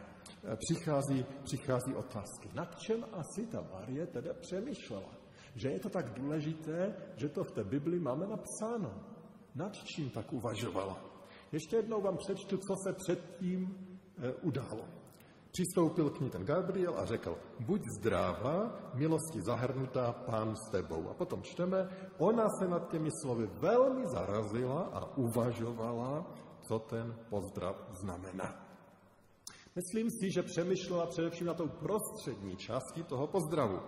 Eh, 0.43 0.55
přichází, 0.55 1.25
přichází 1.43 1.96
otázky. 1.96 2.50
Nad 2.53 2.79
čem 2.79 3.05
asi 3.12 3.48
ta 3.48 3.62
Marie 3.72 4.08
teda 4.08 4.34
přemýšlela? 4.34 5.13
Že 5.55 5.70
je 5.70 5.79
to 5.79 5.89
tak 5.89 6.13
důležité, 6.13 6.96
že 7.15 7.29
to 7.29 7.43
v 7.43 7.51
té 7.51 7.63
Bibli 7.63 8.00
máme 8.00 8.27
napsáno. 8.27 8.93
Nad 9.55 9.75
čím 9.75 10.10
tak 10.10 10.34
uvažovala? 10.34 11.03
Ještě 11.51 11.75
jednou 11.75 12.01
vám 12.01 12.17
přečtu, 12.17 12.58
co 12.58 12.75
se 12.84 12.93
předtím 12.93 13.88
e, 14.17 14.34
událo. 14.34 15.00
Přistoupil 15.51 16.10
k 16.10 16.20
ní 16.20 16.29
ten 16.29 16.46
Gabriel 16.46 16.96
a 17.00 17.05
řekl, 17.05 17.38
buď 17.60 17.81
zdráva, 18.00 18.72
milosti 18.93 19.41
zahrnutá, 19.41 20.12
pán 20.12 20.55
s 20.55 20.72
tebou. 20.72 21.10
A 21.10 21.13
potom 21.13 21.41
čteme, 21.43 21.89
ona 22.17 22.50
se 22.60 22.67
nad 22.67 22.91
těmi 22.91 23.10
slovy 23.22 23.50
velmi 23.60 24.08
zarazila 24.08 24.81
a 24.81 25.17
uvažovala, 25.17 26.25
co 26.67 26.79
ten 26.79 27.15
pozdrav 27.29 27.75
znamená. 27.91 28.72
Myslím 29.75 30.08
si, 30.10 30.31
že 30.31 30.43
přemýšlela 30.43 31.05
především 31.05 31.48
na 31.48 31.53
tou 31.53 31.67
prostřední 31.67 32.55
části 32.55 33.03
toho 33.03 33.27
pozdravu. 33.27 33.79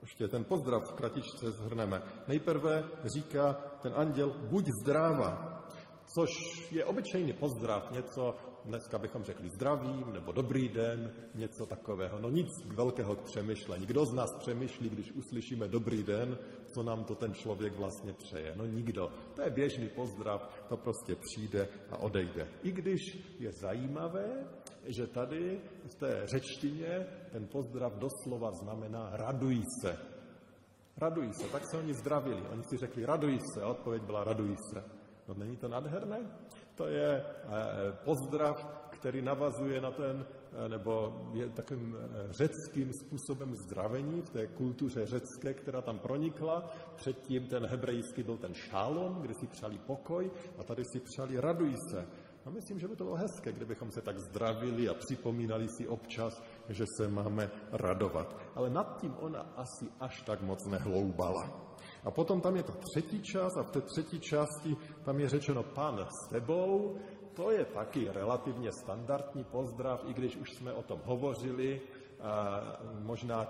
Ještě 0.00 0.28
ten 0.28 0.44
pozdrav 0.44 0.90
v 0.90 0.92
kratičce 0.92 1.50
zhrneme. 1.50 2.02
Nejprve 2.28 2.84
říká 3.04 3.52
ten 3.82 3.92
anděl, 3.96 4.30
buď 4.50 4.64
zdráva, 4.82 5.62
což 6.14 6.30
je 6.72 6.84
obyčejný 6.84 7.32
pozdrav, 7.32 7.90
něco, 7.90 8.34
dneska 8.66 8.98
bychom 8.98 9.24
řekli 9.24 9.50
zdravím 9.50 10.12
nebo 10.12 10.32
dobrý 10.32 10.68
den, 10.68 11.12
něco 11.34 11.66
takového. 11.66 12.18
No 12.20 12.30
nic 12.30 12.48
velkého 12.66 13.16
k 13.16 13.22
přemýšlení. 13.22 13.86
Kdo 13.86 14.06
z 14.06 14.12
nás 14.12 14.30
přemýšlí, 14.38 14.88
když 14.88 15.12
uslyšíme 15.12 15.68
dobrý 15.68 16.02
den, 16.02 16.38
co 16.74 16.82
nám 16.82 17.04
to 17.04 17.14
ten 17.14 17.34
člověk 17.34 17.76
vlastně 17.76 18.12
přeje? 18.12 18.52
No 18.56 18.66
nikdo. 18.66 19.10
To 19.34 19.42
je 19.42 19.50
běžný 19.50 19.88
pozdrav, 19.88 20.64
to 20.68 20.76
prostě 20.76 21.16
přijde 21.16 21.68
a 21.90 21.96
odejde. 21.98 22.48
I 22.62 22.72
když 22.72 23.00
je 23.38 23.52
zajímavé, 23.52 24.46
že 24.86 25.06
tady 25.06 25.60
v 25.86 25.94
té 25.94 26.22
řečtině 26.26 27.06
ten 27.32 27.46
pozdrav 27.46 27.92
doslova 27.92 28.50
znamená 28.52 29.10
raduj 29.12 29.62
se. 29.82 29.98
Raduj 30.96 31.32
se, 31.32 31.48
tak 31.48 31.62
se 31.70 31.78
oni 31.78 31.94
zdravili. 31.94 32.42
Oni 32.52 32.62
si 32.62 32.76
řekli 32.76 33.04
raduj 33.04 33.38
se 33.54 33.62
a 33.62 33.68
odpověď 33.68 34.02
byla 34.02 34.24
raduj 34.24 34.56
se. 34.72 34.84
No 35.28 35.34
není 35.34 35.56
to 35.56 35.68
nádherné? 35.68 36.18
To 36.76 36.86
je 36.86 37.24
eh, 37.24 37.92
pozdrav, 38.04 38.86
který 38.90 39.22
navazuje 39.22 39.80
na 39.80 39.90
ten, 39.90 40.26
eh, 40.26 40.68
nebo 40.68 41.22
je 41.32 41.48
takovým 41.48 41.96
eh, 41.96 42.32
řeckým 42.32 42.92
způsobem 42.92 43.54
zdravení 43.54 44.22
v 44.22 44.30
té 44.30 44.46
kultuře 44.46 45.06
řecké, 45.06 45.54
která 45.54 45.82
tam 45.82 45.98
pronikla. 45.98 46.70
Předtím 46.96 47.46
ten 47.46 47.66
hebrejský 47.66 48.22
byl 48.22 48.36
ten 48.36 48.54
šálom, 48.54 49.22
kde 49.22 49.34
si 49.34 49.46
přali 49.46 49.78
pokoj 49.78 50.30
a 50.58 50.64
tady 50.64 50.84
si 50.84 51.00
přali 51.00 51.40
raduj 51.40 51.74
se. 51.90 52.06
A 52.44 52.50
myslím, 52.50 52.78
že 52.78 52.88
by 52.88 52.96
to 52.96 53.04
bylo 53.04 53.16
hezké, 53.16 53.52
kdybychom 53.52 53.90
se 53.90 54.00
tak 54.00 54.18
zdravili 54.18 54.88
a 54.88 54.94
připomínali 54.94 55.68
si 55.68 55.88
občas, 55.88 56.42
že 56.68 56.84
se 56.96 57.08
máme 57.08 57.50
radovat. 57.72 58.36
Ale 58.54 58.70
nad 58.70 59.00
tím 59.00 59.14
ona 59.18 59.40
asi 59.56 59.86
až 60.00 60.22
tak 60.22 60.42
moc 60.42 60.66
nehloubala. 60.66 61.75
A 62.06 62.10
potom 62.10 62.40
tam 62.40 62.56
je 62.56 62.62
ta 62.62 62.72
třetí 62.72 63.22
část 63.22 63.56
a 63.56 63.62
v 63.62 63.70
té 63.70 63.80
třetí 63.80 64.20
části 64.20 64.76
tam 65.04 65.20
je 65.20 65.28
řečeno 65.28 65.62
pán 65.62 66.06
s 66.06 66.30
tebou. 66.30 66.96
To 67.34 67.50
je 67.50 67.64
taky 67.64 68.08
relativně 68.08 68.72
standardní 68.72 69.44
pozdrav, 69.44 70.04
i 70.06 70.14
když 70.14 70.36
už 70.36 70.48
jsme 70.52 70.72
o 70.72 70.82
tom 70.82 71.00
hovořili. 71.04 71.80
A 72.20 72.60
možná 73.02 73.44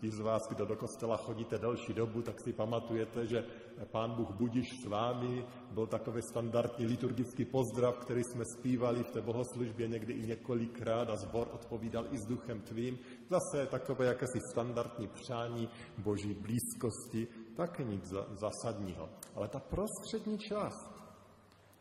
ti 0.00 0.10
z 0.10 0.20
vás, 0.20 0.42
kdo 0.48 0.66
do 0.66 0.76
kostela 0.76 1.16
chodíte 1.16 1.58
delší 1.58 1.92
dobu, 1.92 2.22
tak 2.22 2.40
si 2.40 2.52
pamatujete, 2.52 3.26
že 3.26 3.44
Pán 3.90 4.10
Bůh 4.14 4.30
budíš 4.30 4.66
s 4.84 4.88
vámi, 4.88 5.44
byl 5.70 5.86
takový 5.86 6.22
standardní 6.22 6.86
liturgický 6.86 7.44
pozdrav, 7.44 7.98
který 7.98 8.24
jsme 8.24 8.44
zpívali 8.44 9.02
v 9.02 9.10
té 9.10 9.20
bohoslužbě 9.20 9.88
někdy 9.88 10.12
i 10.12 10.26
několikrát 10.26 11.10
a 11.10 11.16
zbor 11.16 11.48
odpovídal 11.52 12.06
i 12.10 12.18
s 12.18 12.26
duchem 12.26 12.60
tvým. 12.60 12.98
Zase 13.28 13.66
takové 13.66 14.06
jakési 14.06 14.38
standardní 14.50 15.08
přání 15.08 15.68
boží 15.98 16.34
blízkosti, 16.34 17.28
také 17.60 17.84
nic 17.84 18.14
zásadního. 18.32 19.08
Ale 19.34 19.48
ta 19.48 19.60
prostřední 19.60 20.38
část, 20.38 21.00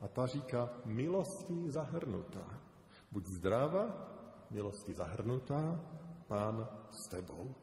a 0.01 0.07
ta 0.07 0.25
říká 0.25 0.69
milostí 0.85 1.69
zahrnutá. 1.69 2.59
Buď 3.11 3.23
zdráva, 3.39 3.83
milostí 4.51 4.93
zahrnutá, 4.93 5.79
pán 6.27 6.67
s 6.91 7.09
tebou. 7.09 7.55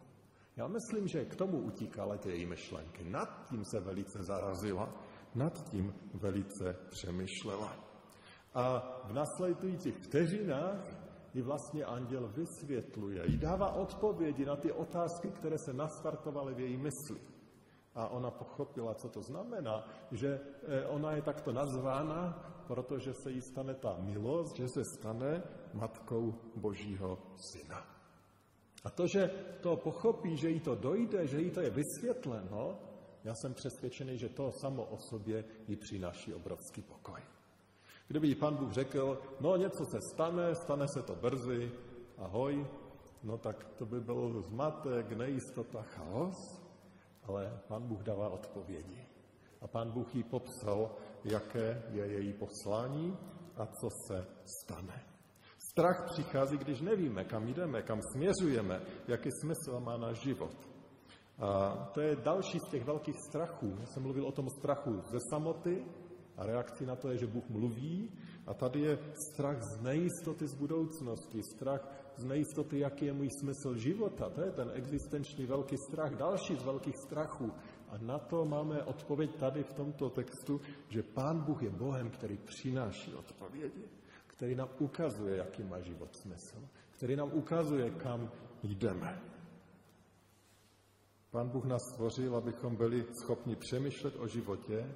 Já 0.56 0.66
myslím, 0.66 1.08
že 1.08 1.24
k 1.24 1.36
tomu 1.36 1.58
utíkala 1.58 2.16
ty 2.16 2.30
její 2.30 2.46
myšlenky. 2.46 3.04
Nad 3.04 3.48
tím 3.48 3.64
se 3.64 3.80
velice 3.80 4.18
zarazila, 4.22 4.88
nad 5.34 5.70
tím 5.70 5.94
velice 6.14 6.76
přemýšlela. 6.90 7.76
A 8.54 8.80
v 9.04 9.12
nasledujících 9.12 9.96
vteřinách 9.96 10.80
ji 11.34 11.42
vlastně 11.42 11.84
anděl 11.84 12.28
vysvětluje, 12.28 13.30
jí 13.30 13.38
dává 13.38 13.72
odpovědi 13.72 14.44
na 14.44 14.56
ty 14.56 14.72
otázky, 14.72 15.30
které 15.30 15.58
se 15.58 15.72
nastartovaly 15.72 16.54
v 16.54 16.60
její 16.60 16.76
mysli. 16.76 17.35
A 17.96 18.08
ona 18.08 18.30
pochopila, 18.30 18.94
co 18.94 19.08
to 19.08 19.22
znamená, 19.22 19.88
že 20.12 20.40
eh, 20.68 20.86
ona 20.86 21.12
je 21.12 21.22
takto 21.22 21.52
nazvána, 21.52 22.38
protože 22.66 23.14
se 23.14 23.30
jí 23.30 23.40
stane 23.40 23.74
ta 23.74 23.96
milost, 23.98 24.56
že 24.56 24.68
se 24.68 24.84
stane 24.84 25.42
matkou 25.72 26.34
Božího 26.56 27.18
syna. 27.36 27.86
A 28.84 28.90
to, 28.90 29.06
že 29.06 29.30
to 29.60 29.76
pochopí, 29.76 30.36
že 30.36 30.50
jí 30.50 30.60
to 30.60 30.74
dojde, 30.74 31.26
že 31.26 31.40
jí 31.40 31.50
to 31.50 31.60
je 31.60 31.70
vysvětleno, 31.70 32.78
já 33.24 33.34
jsem 33.34 33.54
přesvědčený, 33.54 34.18
že 34.18 34.28
to 34.28 34.52
samo 34.52 34.84
o 34.84 34.98
sobě 34.98 35.44
jí 35.68 35.76
přináší 35.76 36.34
obrovský 36.34 36.82
pokoj. 36.82 37.20
Kdyby 38.08 38.28
jí 38.28 38.34
pan 38.34 38.56
Bůh 38.56 38.72
řekl, 38.72 39.20
no 39.40 39.56
něco 39.56 39.84
se 39.84 39.98
stane, 40.12 40.54
stane 40.54 40.88
se 40.88 41.02
to 41.02 41.14
brzy, 41.14 41.72
ahoj, 42.18 42.66
no 43.22 43.38
tak 43.38 43.64
to 43.64 43.86
by 43.86 44.00
byl 44.00 44.42
zmatek, 44.42 45.12
nejistota, 45.12 45.82
chaos, 45.82 46.65
ale 47.28 47.60
pan 47.68 47.88
Bůh 47.88 48.02
dává 48.02 48.28
odpovědi. 48.28 49.06
A 49.60 49.66
pan 49.66 49.90
Bůh 49.90 50.14
jí 50.14 50.22
popsal, 50.22 50.90
jaké 51.24 51.82
je 51.90 52.06
její 52.06 52.32
poslání 52.32 53.18
a 53.56 53.66
co 53.66 53.88
se 54.06 54.26
stane. 54.62 55.02
Strach 55.70 56.04
přichází, 56.12 56.58
když 56.58 56.80
nevíme, 56.80 57.24
kam 57.24 57.46
jdeme, 57.46 57.82
kam 57.82 58.00
směřujeme, 58.12 58.80
jaký 59.08 59.30
smysl 59.40 59.80
má 59.80 59.96
náš 59.96 60.22
život. 60.22 60.56
A 61.38 61.74
to 61.94 62.00
je 62.00 62.16
další 62.16 62.58
z 62.58 62.70
těch 62.70 62.84
velkých 62.84 63.16
strachů. 63.28 63.76
Já 63.80 63.86
jsem 63.86 64.02
mluvil 64.02 64.26
o 64.26 64.32
tom 64.32 64.48
strachu 64.58 65.02
ze 65.12 65.18
samoty 65.30 65.84
a 66.36 66.46
reakcí 66.46 66.86
na 66.86 66.96
to 66.96 67.08
je, 67.08 67.18
že 67.18 67.26
Bůh 67.26 67.48
mluví. 67.48 68.12
A 68.46 68.54
tady 68.54 68.80
je 68.80 68.98
strach 69.32 69.62
z 69.62 69.80
nejistoty 69.80 70.46
z 70.46 70.54
budoucnosti, 70.54 71.42
strach 71.56 72.05
z 72.16 72.24
nejistoty, 72.24 72.78
jaký 72.78 73.06
je 73.06 73.12
můj 73.12 73.30
smysl 73.40 73.74
života. 73.74 74.30
To 74.30 74.40
je 74.40 74.50
ten 74.50 74.70
existenční 74.74 75.46
velký 75.46 75.76
strach, 75.76 76.14
další 76.14 76.56
z 76.56 76.64
velkých 76.64 76.96
strachů. 76.96 77.52
A 77.88 77.98
na 77.98 78.18
to 78.18 78.44
máme 78.44 78.82
odpověď 78.82 79.36
tady 79.36 79.62
v 79.62 79.72
tomto 79.72 80.10
textu, 80.10 80.60
že 80.88 81.02
Pán 81.02 81.44
Bůh 81.44 81.62
je 81.62 81.70
Bohem, 81.70 82.10
který 82.10 82.36
přináší 82.36 83.14
odpovědi 83.14 83.96
který 84.36 84.54
nám 84.54 84.68
ukazuje, 84.78 85.36
jaký 85.36 85.62
má 85.62 85.80
život 85.80 86.16
smysl, 86.16 86.68
který 86.90 87.16
nám 87.16 87.32
ukazuje, 87.32 87.90
kam 87.90 88.30
jdeme. 88.62 89.22
Pán 91.30 91.48
Bůh 91.48 91.64
nás 91.64 91.82
stvořil, 91.92 92.36
abychom 92.36 92.76
byli 92.76 93.06
schopni 93.22 93.56
přemýšlet 93.56 94.16
o 94.18 94.28
životě 94.28 94.94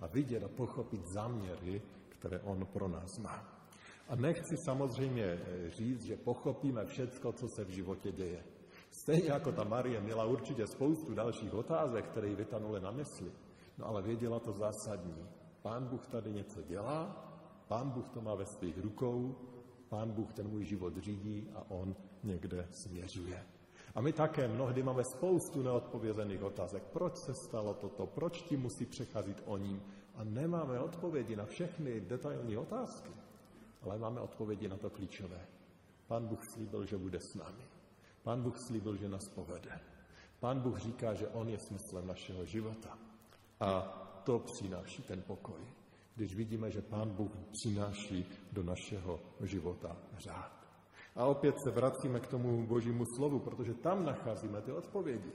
a 0.00 0.06
vidět 0.06 0.44
a 0.44 0.48
pochopit 0.48 1.00
záměry, 1.06 1.82
které 2.08 2.40
On 2.40 2.66
pro 2.66 2.88
nás 2.88 3.18
má. 3.18 3.61
A 4.08 4.16
nechci 4.16 4.56
samozřejmě 4.56 5.40
říct, 5.68 6.04
že 6.04 6.16
pochopíme 6.16 6.84
všecko, 6.84 7.32
co 7.32 7.48
se 7.48 7.64
v 7.64 7.68
životě 7.68 8.12
děje. 8.12 8.44
Stejně 8.90 9.28
jako 9.28 9.52
ta 9.52 9.64
Marie 9.64 10.00
měla 10.00 10.24
určitě 10.24 10.66
spoustu 10.66 11.14
dalších 11.14 11.54
otázek, 11.54 12.04
které 12.04 12.28
jí 12.28 12.34
vytanuly 12.34 12.80
na 12.80 12.90
mysli, 12.90 13.32
no 13.78 13.86
ale 13.86 14.02
věděla 14.02 14.40
to 14.40 14.52
zásadní. 14.52 15.26
Pán 15.62 15.86
Bůh 15.86 16.06
tady 16.06 16.32
něco 16.32 16.62
dělá 16.62 17.28
Pán 17.72 17.90
Bůh 17.90 18.08
to 18.08 18.20
má 18.20 18.34
ve 18.34 18.46
svých 18.46 18.78
rukou, 18.78 19.36
Pán 19.88 20.10
Bůh 20.10 20.32
ten 20.32 20.48
můj 20.48 20.64
život 20.64 20.96
řídí 20.96 21.48
a 21.54 21.64
On 21.68 21.96
někde 22.24 22.68
směřuje. 22.70 23.46
A 23.94 24.00
my 24.00 24.12
také 24.12 24.48
mnohdy 24.48 24.82
máme 24.82 25.04
spoustu 25.04 25.62
neodpovězených 25.62 26.42
otázek. 26.42 26.82
Proč 26.92 27.16
se 27.16 27.34
stalo 27.34 27.74
toto? 27.74 28.06
Proč 28.06 28.42
ti 28.42 28.56
musí 28.56 28.86
přecházet 28.86 29.42
o 29.46 29.56
ním? 29.56 29.82
A 30.14 30.24
nemáme 30.24 30.80
odpovědi 30.80 31.36
na 31.36 31.44
všechny 31.44 32.00
detailní 32.00 32.56
otázky, 32.56 33.10
ale 33.82 33.98
máme 33.98 34.20
odpovědi 34.20 34.68
na 34.68 34.76
to 34.76 34.90
klíčové. 34.90 35.46
Pán 36.06 36.26
Bůh 36.26 36.40
slíbil, 36.54 36.86
že 36.86 36.96
bude 36.96 37.20
s 37.20 37.34
námi. 37.34 37.64
Pán 38.22 38.42
Bůh 38.42 38.58
slíbil, 38.66 38.96
že 38.96 39.08
nás 39.08 39.28
povede. 39.34 39.80
Pán 40.40 40.60
Bůh 40.60 40.78
říká, 40.78 41.14
že 41.14 41.28
On 41.28 41.48
je 41.48 41.58
smyslem 41.58 42.06
našeho 42.06 42.44
života. 42.44 42.98
A 43.60 43.80
to 44.24 44.38
přináší 44.38 45.02
ten 45.02 45.22
pokoj 45.22 45.62
když 46.14 46.34
vidíme, 46.34 46.70
že 46.70 46.82
Pán 46.82 47.10
Bůh 47.10 47.30
přináší 47.52 48.26
do 48.52 48.62
našeho 48.62 49.20
života 49.40 49.96
řád. 50.18 50.52
A 51.16 51.26
opět 51.26 51.54
se 51.64 51.70
vracíme 51.70 52.20
k 52.20 52.26
tomu 52.26 52.66
božímu 52.66 53.04
slovu, 53.16 53.38
protože 53.38 53.74
tam 53.74 54.04
nacházíme 54.04 54.60
ty 54.60 54.72
odpovědi. 54.72 55.32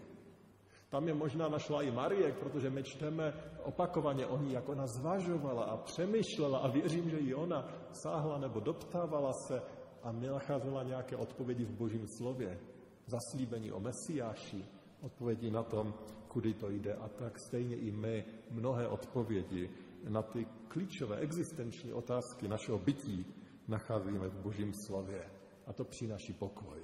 Tam 0.90 1.08
je 1.08 1.14
možná 1.14 1.50
našla 1.50 1.82
i 1.82 1.92
Marie, 1.92 2.32
protože 2.32 2.70
my 2.70 2.84
čteme 2.84 3.34
opakovaně 3.64 4.26
o 4.26 4.38
ní, 4.38 4.54
jak 4.54 4.70
ona 4.70 4.88
zvažovala 4.88 5.64
a 5.64 5.78
přemýšlela 5.78 6.58
a 6.58 6.68
věřím, 6.68 7.10
že 7.10 7.18
i 7.18 7.34
ona 7.34 7.68
sáhla 7.92 8.38
nebo 8.38 8.60
doptávala 8.60 9.34
se 9.34 9.62
a 10.04 10.12
nacházela 10.12 10.84
nějaké 10.84 11.16
odpovědi 11.16 11.66
v 11.66 11.72
božím 11.72 12.08
slově. 12.18 12.60
Zaslíbení 13.06 13.72
o 13.72 13.80
Mesiáši, 13.80 14.66
odpovědi 15.02 15.52
na 15.52 15.64
tom, 15.64 15.94
kudy 16.28 16.54
to 16.54 16.70
jde 16.70 16.94
a 16.94 17.08
tak 17.08 17.40
stejně 17.40 17.76
i 17.76 17.92
my 17.92 18.26
mnohé 18.52 18.88
odpovědi 18.88 19.70
na 20.10 20.22
ty 20.22 20.46
klíčové 20.68 21.18
existenční 21.18 21.94
otázky 21.94 22.48
našeho 22.48 22.80
bytí 22.80 23.26
nacházíme 23.68 24.30
v 24.30 24.42
Božím 24.42 24.74
slově. 24.74 25.30
A 25.68 25.74
to 25.74 25.84
přináší 25.84 26.34
pokoj. 26.34 26.80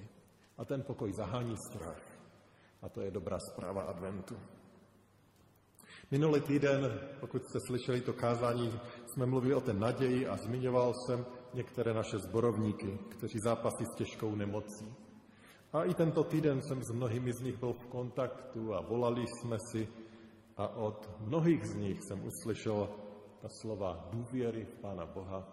A 0.57 0.65
ten 0.65 0.83
pokoj 0.83 1.13
zahání 1.13 1.55
strach. 1.57 2.12
A 2.83 2.89
to 2.89 3.01
je 3.01 3.11
dobrá 3.11 3.39
zpráva 3.39 3.81
adventu. 3.81 4.35
Minulý 6.11 6.41
týden, 6.41 6.99
pokud 7.19 7.43
jste 7.45 7.59
slyšeli 7.67 8.01
to 8.01 8.13
kázání, 8.13 8.79
jsme 9.05 9.25
mluvili 9.25 9.53
o 9.53 9.61
té 9.61 9.73
naději 9.73 10.27
a 10.27 10.37
zmiňoval 10.37 10.93
jsem 10.93 11.25
některé 11.53 11.93
naše 11.93 12.19
zborovníky, 12.19 12.99
kteří 13.09 13.39
zápasí 13.39 13.85
s 13.85 13.95
těžkou 13.95 14.35
nemocí. 14.35 14.93
A 15.73 15.83
i 15.83 15.93
tento 15.93 16.23
týden 16.23 16.61
jsem 16.61 16.83
s 16.83 16.91
mnohými 16.91 17.33
z 17.33 17.41
nich 17.41 17.57
byl 17.57 17.73
v 17.73 17.85
kontaktu 17.85 18.73
a 18.73 18.81
volali 18.81 19.25
jsme 19.27 19.57
si 19.71 19.87
a 20.57 20.67
od 20.67 21.09
mnohých 21.19 21.65
z 21.65 21.75
nich 21.75 22.03
jsem 22.03 22.25
uslyšel 22.25 22.89
ta 23.41 23.47
slova 23.61 24.07
důvěry 24.11 24.65
v 24.65 24.81
Pána 24.81 25.05
Boha, 25.05 25.47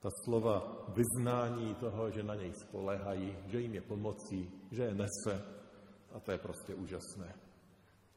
ta 0.00 0.08
slova 0.24 0.86
vyznání 0.88 1.74
toho, 1.74 2.10
že 2.10 2.22
na 2.22 2.34
něj 2.34 2.52
spolehají, 2.52 3.36
že 3.46 3.60
jim 3.60 3.74
je 3.74 3.80
pomocí, 3.80 4.50
že 4.70 4.82
je 4.82 4.94
nese. 4.94 5.61
A 6.12 6.20
to 6.20 6.32
je 6.32 6.38
prostě 6.38 6.74
úžasné. 6.74 7.34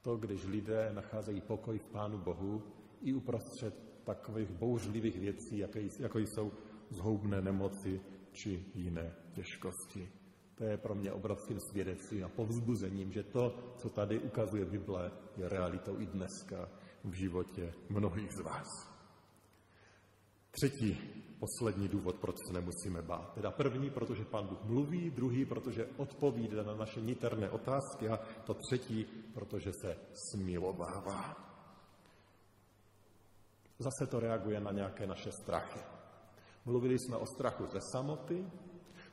To, 0.01 0.17
když 0.17 0.45
lidé 0.45 0.91
nacházejí 0.93 1.41
pokoj 1.41 1.79
v 1.79 1.85
Pánu 1.85 2.17
Bohu 2.17 2.63
i 3.01 3.13
uprostřed 3.13 3.73
takových 4.03 4.51
bouřlivých 4.51 5.19
věcí, 5.19 5.57
jako 5.99 6.19
jsou 6.19 6.51
zhoubné 6.89 7.41
nemoci 7.41 8.01
či 8.31 8.65
jiné 8.75 9.15
těžkosti. 9.33 10.09
To 10.55 10.63
je 10.63 10.77
pro 10.77 10.95
mě 10.95 11.11
obrovským 11.11 11.59
svědectvím 11.59 12.25
a 12.25 12.29
povzbuzením, 12.29 13.11
že 13.11 13.23
to, 13.23 13.55
co 13.77 13.89
tady 13.89 14.19
ukazuje 14.19 14.65
Bible, 14.65 15.11
je 15.37 15.49
realitou 15.49 15.99
i 15.99 16.05
dneska 16.05 16.69
v 17.03 17.13
životě 17.13 17.73
mnohých 17.89 18.31
z 18.31 18.39
vás. 18.39 18.94
Třetí, 20.55 20.97
poslední 21.39 21.87
důvod, 21.87 22.15
proč 22.15 22.35
se 22.47 22.53
nemusíme 22.53 23.01
bát. 23.01 23.33
Teda 23.33 23.51
první, 23.51 23.89
protože 23.89 24.25
Pán 24.25 24.47
Bůh 24.47 24.63
mluví, 24.63 25.09
druhý, 25.09 25.45
protože 25.45 25.87
odpovídá 25.97 26.63
na 26.63 26.75
naše 26.75 27.01
niterné 27.01 27.49
otázky 27.49 28.09
a 28.09 28.19
to 28.45 28.53
třetí, 28.53 29.05
protože 29.33 29.71
se 29.73 29.97
smilovává. 30.13 31.35
Zase 33.79 34.07
to 34.11 34.19
reaguje 34.19 34.59
na 34.59 34.71
nějaké 34.71 35.07
naše 35.07 35.31
strachy. 35.31 35.79
Mluvili 36.65 36.99
jsme 36.99 37.17
o 37.17 37.25
strachu 37.25 37.65
ze 37.67 37.79
samoty, 37.91 38.45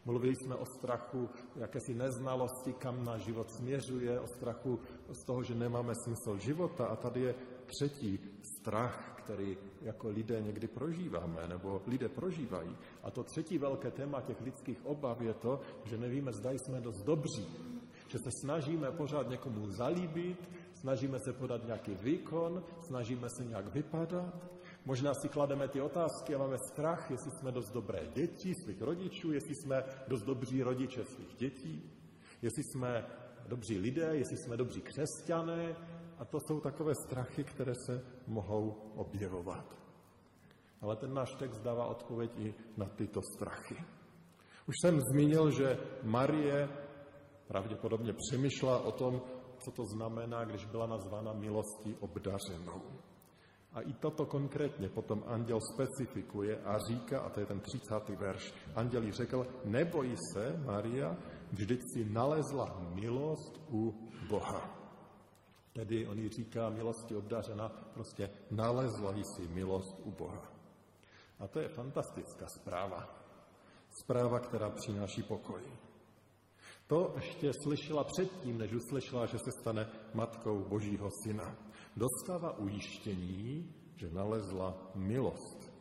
mluvili 0.04 0.36
jsme 0.36 0.54
o 0.54 0.66
strachu 0.66 1.30
jakési 1.56 1.94
neznalosti, 1.94 2.72
kam 2.72 3.04
náš 3.04 3.22
život 3.22 3.50
směřuje, 3.50 4.20
o 4.20 4.26
strachu 4.26 4.80
z 5.08 5.24
toho, 5.24 5.42
že 5.42 5.54
nemáme 5.54 5.94
smysl 5.94 6.38
života 6.38 6.86
a 6.86 6.96
tady 6.96 7.20
je 7.20 7.34
třetí 7.66 8.20
strach, 8.42 9.11
který 9.24 9.56
jako 9.82 10.08
lidé 10.08 10.40
někdy 10.40 10.68
prožíváme, 10.68 11.48
nebo 11.48 11.82
lidé 11.86 12.08
prožívají. 12.08 12.76
A 13.02 13.10
to 13.10 13.24
třetí 13.24 13.58
velké 13.58 13.90
téma 13.90 14.20
těch 14.20 14.40
lidských 14.40 14.86
obav 14.86 15.20
je 15.20 15.34
to, 15.34 15.60
že 15.84 15.98
nevíme, 15.98 16.32
zda 16.32 16.50
jsme 16.50 16.80
dost 16.80 17.02
dobří, 17.02 17.46
že 18.08 18.18
se 18.18 18.30
snažíme 18.40 18.90
pořád 18.90 19.28
někomu 19.28 19.70
zalíbit, 19.70 20.50
snažíme 20.74 21.18
se 21.18 21.32
podat 21.32 21.66
nějaký 21.66 21.94
výkon, 21.94 22.64
snažíme 22.86 23.28
se 23.28 23.44
nějak 23.44 23.74
vypadat, 23.74 24.34
možná 24.84 25.14
si 25.14 25.28
klademe 25.28 25.68
ty 25.68 25.80
otázky 25.80 26.34
a 26.34 26.38
máme 26.38 26.56
strach, 26.72 27.10
jestli 27.10 27.30
jsme 27.30 27.52
dost 27.52 27.70
dobré 27.72 28.06
děti 28.14 28.54
svých 28.54 28.82
rodičů, 28.82 29.32
jestli 29.32 29.54
jsme 29.54 29.84
dost 30.08 30.22
dobří 30.22 30.62
rodiče 30.62 31.04
svých 31.04 31.34
dětí, 31.36 31.90
jestli 32.42 32.62
jsme 32.64 33.06
dobří 33.48 33.78
lidé, 33.78 34.10
jestli 34.12 34.36
jsme 34.36 34.56
dobří 34.56 34.80
křesťané, 34.80 35.76
a 36.22 36.24
to 36.24 36.40
jsou 36.40 36.60
takové 36.60 36.92
strachy, 37.06 37.44
které 37.44 37.72
se 37.86 38.04
mohou 38.26 38.70
objevovat. 38.94 39.66
Ale 40.80 40.96
ten 40.96 41.14
náš 41.14 41.34
text 41.34 41.58
dává 41.58 41.86
odpověď 41.86 42.30
i 42.38 42.54
na 42.76 42.86
tyto 42.86 43.20
strachy. 43.36 43.76
Už 44.68 44.74
jsem 44.82 45.00
zmínil, 45.00 45.50
že 45.50 45.78
Marie 46.02 46.68
pravděpodobně 47.48 48.12
přemýšlela 48.12 48.78
o 48.80 48.92
tom, 48.92 49.22
co 49.58 49.70
to 49.70 49.86
znamená, 49.86 50.44
když 50.44 50.64
byla 50.64 50.86
nazvána 50.86 51.32
milostí 51.32 51.96
obdařenou. 52.00 52.82
A 53.72 53.80
i 53.80 53.92
toto 53.92 54.26
konkrétně 54.26 54.88
potom 54.88 55.24
anděl 55.26 55.58
specifikuje 55.74 56.62
a 56.62 56.78
říká, 56.78 57.20
a 57.20 57.30
to 57.30 57.40
je 57.40 57.46
ten 57.46 57.60
30. 57.60 58.08
verš, 58.08 58.54
anděl 58.74 59.02
jí 59.02 59.12
řekl, 59.12 59.46
neboj 59.64 60.14
se, 60.32 60.62
Maria, 60.66 61.16
vždyť 61.52 61.80
si 61.94 62.04
nalezla 62.04 62.80
milost 62.94 63.60
u 63.70 63.94
Boha. 64.28 64.81
Tedy 65.72 66.06
on 66.06 66.18
jí 66.18 66.28
říká 66.28 66.70
milosti 66.70 67.16
obdařena, 67.16 67.68
prostě 67.68 68.30
nalezla 68.50 69.14
si 69.36 69.48
milost 69.48 70.00
u 70.04 70.10
Boha. 70.10 70.52
A 71.38 71.46
to 71.46 71.60
je 71.60 71.68
fantastická 71.68 72.46
zpráva. 72.46 73.08
Zpráva, 74.02 74.40
která 74.40 74.70
přináší 74.70 75.22
pokoj. 75.22 75.62
To 76.86 77.12
ještě 77.14 77.50
slyšela 77.62 78.04
předtím, 78.04 78.58
než 78.58 78.72
uslyšela, 78.72 79.26
že 79.26 79.38
se 79.38 79.50
stane 79.60 79.88
matkou 80.14 80.64
Božího 80.68 81.08
syna. 81.24 81.56
Dostává 81.96 82.58
ujištění, 82.58 83.74
že 83.96 84.10
nalezla 84.10 84.90
milost. 84.94 85.72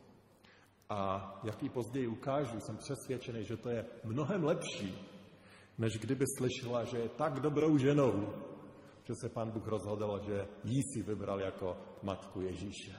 A 0.89 1.31
jak 1.43 1.63
ji 1.63 1.69
později 1.69 2.07
ukážu, 2.07 2.59
jsem 2.59 2.77
přesvědčený, 2.77 3.45
že 3.45 3.57
to 3.57 3.69
je 3.69 3.85
mnohem 4.03 4.43
lepší, 4.43 5.07
než 5.77 5.93
kdyby 5.93 6.25
slyšela, 6.37 6.83
že 6.83 6.97
je 6.97 7.09
tak 7.09 7.39
dobrou 7.39 7.77
ženou, 7.77 8.33
že 9.03 9.15
se 9.15 9.29
pán 9.29 9.51
Bůh 9.51 9.67
rozhodl, 9.67 10.21
že 10.25 10.47
jí 10.63 10.83
si 10.93 11.03
vybral 11.03 11.39
jako 11.39 11.77
matku 12.03 12.41
Ježíše. 12.41 12.95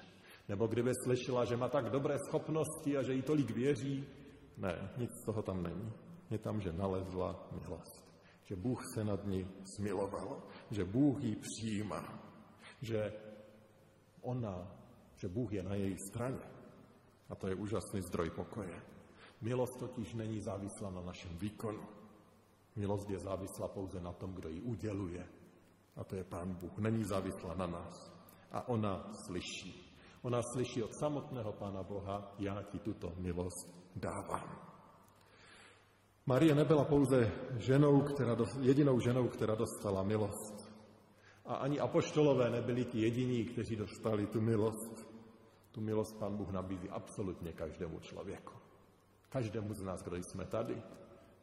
Nebo 0.49 0.67
kdyby 0.67 0.91
slyšela, 1.05 1.45
že 1.45 1.57
má 1.57 1.69
tak 1.69 1.91
dobré 1.91 2.19
schopnosti 2.19 2.97
a 2.97 3.03
že 3.03 3.15
jí 3.15 3.23
tolik 3.23 3.51
věří. 3.51 4.07
Ne, 4.57 4.91
nic 4.97 5.11
z 5.11 5.25
toho 5.25 5.43
tam 5.43 5.62
není. 5.62 5.93
Je 6.31 6.38
tam, 6.38 6.61
že 6.61 6.73
nalezla 6.73 7.49
milost. 7.53 8.03
Že 8.45 8.57
Bůh 8.57 8.81
se 8.95 9.05
nad 9.05 9.27
ní 9.27 9.49
smiloval. 9.77 10.43
Že 10.71 10.85
Bůh 10.85 11.23
ji 11.23 11.37
přijímá. 11.37 12.19
Že 12.81 13.12
ona, 14.21 14.69
že 15.17 15.29
Bůh 15.29 15.53
je 15.53 15.62
na 15.62 15.75
její 15.75 15.97
straně. 15.99 16.47
A 17.29 17.35
to 17.35 17.49
je 17.49 17.55
úžasný 17.55 18.01
zdroj 18.03 18.31
pokoje. 18.31 18.83
Milost 19.41 19.79
totiž 19.79 20.15
není 20.15 20.41
závislá 20.41 20.91
na 20.91 21.01
našem 21.01 21.38
výkonu. 21.38 21.83
Milost 22.77 23.11
je 23.11 23.19
závislá 23.19 23.69
pouze 23.69 24.01
na 24.01 24.12
tom, 24.12 24.35
kdo 24.35 24.49
ji 24.49 24.61
uděluje, 24.61 25.29
a 25.96 26.05
to 26.05 26.16
je 26.16 26.24
Pán 26.24 26.55
Bůh. 26.55 26.78
Není 26.78 27.05
závislá 27.05 27.55
na 27.55 27.66
nás. 27.66 28.12
A 28.52 28.68
ona 28.68 29.12
slyší. 29.26 29.98
Ona 30.22 30.42
slyší 30.42 30.83
od 30.83 30.94
samotného 30.94 31.52
Pána 31.52 31.83
Boha, 31.83 32.35
já 32.38 32.62
ti 32.62 32.78
tuto 32.78 33.12
milost 33.16 33.90
dávám. 33.96 34.72
Marie 36.26 36.55
nebyla 36.55 36.85
pouze 36.85 37.33
ženou, 37.57 38.00
která 38.00 38.35
do, 38.35 38.44
jedinou 38.61 39.00
ženou, 39.00 39.28
která 39.28 39.55
dostala 39.55 40.02
milost. 40.02 40.72
A 41.44 41.55
ani 41.55 41.81
apoštolové 41.81 42.50
nebyli 42.50 42.85
ti 42.85 43.00
jediní, 43.00 43.44
kteří 43.44 43.76
dostali 43.76 44.26
tu 44.26 44.40
milost. 44.40 45.12
Tu 45.72 45.81
milost 45.81 46.18
Pán 46.18 46.37
Bůh 46.37 46.50
nabízí 46.50 46.90
absolutně 46.90 47.52
každému 47.52 48.00
člověku. 48.00 48.52
Každému 49.28 49.74
z 49.74 49.83
nás, 49.83 50.02
kdo 50.02 50.16
jsme 50.16 50.44
tady, 50.46 50.83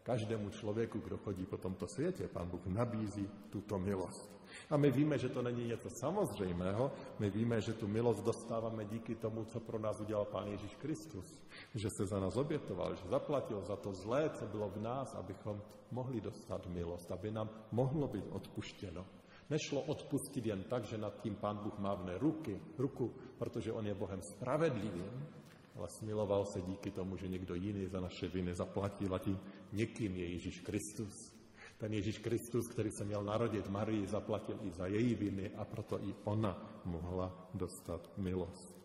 každému 0.04 0.50
člověku, 0.50 1.00
kdo 1.00 1.18
chodí 1.18 1.46
po 1.46 1.58
tomto 1.58 1.88
světě, 1.88 2.28
Pán 2.28 2.50
Bůh 2.50 2.66
nabízí 2.66 3.30
tuto 3.50 3.80
milost. 3.80 4.39
A 4.70 4.78
my 4.78 4.92
víme, 4.92 5.18
že 5.18 5.30
to 5.30 5.42
není 5.42 5.68
něco 5.68 5.90
samozřejmého, 5.90 6.92
my 7.20 7.30
víme, 7.30 7.62
že 7.62 7.74
tu 7.74 7.88
milost 7.88 8.24
dostáváme 8.24 8.86
díky 8.86 9.16
tomu, 9.16 9.46
co 9.46 9.60
pro 9.60 9.80
nás 9.80 10.00
udělal 10.00 10.26
Pán 10.26 10.48
Ježíš 10.48 10.76
Kristus. 10.76 11.42
Že 11.76 11.90
se 11.98 12.06
za 12.06 12.20
nás 12.20 12.38
obětoval, 12.38 12.96
že 12.96 13.10
zaplatil 13.10 13.62
za 13.62 13.76
to 13.76 13.94
zlé, 13.94 14.30
co 14.30 14.46
bylo 14.48 14.70
v 14.70 14.82
nás, 14.82 15.16
abychom 15.16 15.62
mohli 15.92 16.22
dostat 16.22 16.68
milost, 16.68 17.12
aby 17.12 17.32
nám 17.32 17.50
mohlo 17.72 18.08
být 18.08 18.26
odpuštěno. 18.30 19.06
Nešlo 19.50 19.82
odpustit 19.82 20.46
jen 20.46 20.64
tak, 20.64 20.86
že 20.86 20.98
nad 20.98 21.22
tím 21.22 21.36
Pán 21.36 21.58
Bůh 21.58 21.80
mávne 21.80 22.18
ruky, 22.18 22.62
ruku, 22.78 23.14
protože 23.38 23.74
On 23.74 23.88
je 23.88 23.94
Bohem 23.94 24.22
spravedlivým, 24.22 25.28
ale 25.76 25.88
smiloval 25.90 26.46
se 26.46 26.62
díky 26.62 26.92
tomu, 26.92 27.18
že 27.18 27.28
někdo 27.28 27.56
jiný 27.56 27.86
za 27.86 28.00
naše 28.00 28.28
viny 28.28 28.56
zaplatil 28.56 29.16
a 29.16 29.20
tím 29.20 29.40
někým 29.74 30.16
je 30.16 30.32
Ježíš 30.32 30.60
Kristus. 30.60 31.39
Ten 31.80 31.94
Ježíš 31.94 32.20
Kristus, 32.20 32.68
který 32.68 32.92
se 32.92 33.06
měl 33.06 33.24
narodit 33.24 33.70
Marii, 33.70 34.08
zaplatil 34.08 34.60
i 34.62 34.72
za 34.72 34.88
její 34.88 35.16
viny 35.16 35.52
a 35.58 35.66
proto 35.66 36.04
i 36.04 36.16
ona 36.24 36.82
mohla 36.86 37.50
dostat 37.54 38.18
milost. 38.18 38.76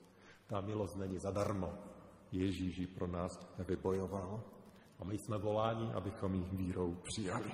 Ta 0.47 0.61
milost 0.61 0.97
není 0.97 1.19
zadarmo. 1.19 1.75
Ježíš 2.33 2.79
ji 2.79 2.87
pro 2.87 3.07
nás 3.07 3.33
vybojoval 3.59 4.43
a 4.99 5.05
my 5.05 5.19
jsme 5.19 5.39
voláni, 5.39 5.93
abychom 5.93 6.35
ji 6.35 6.45
vírou 6.53 6.95
přijali. 6.95 7.51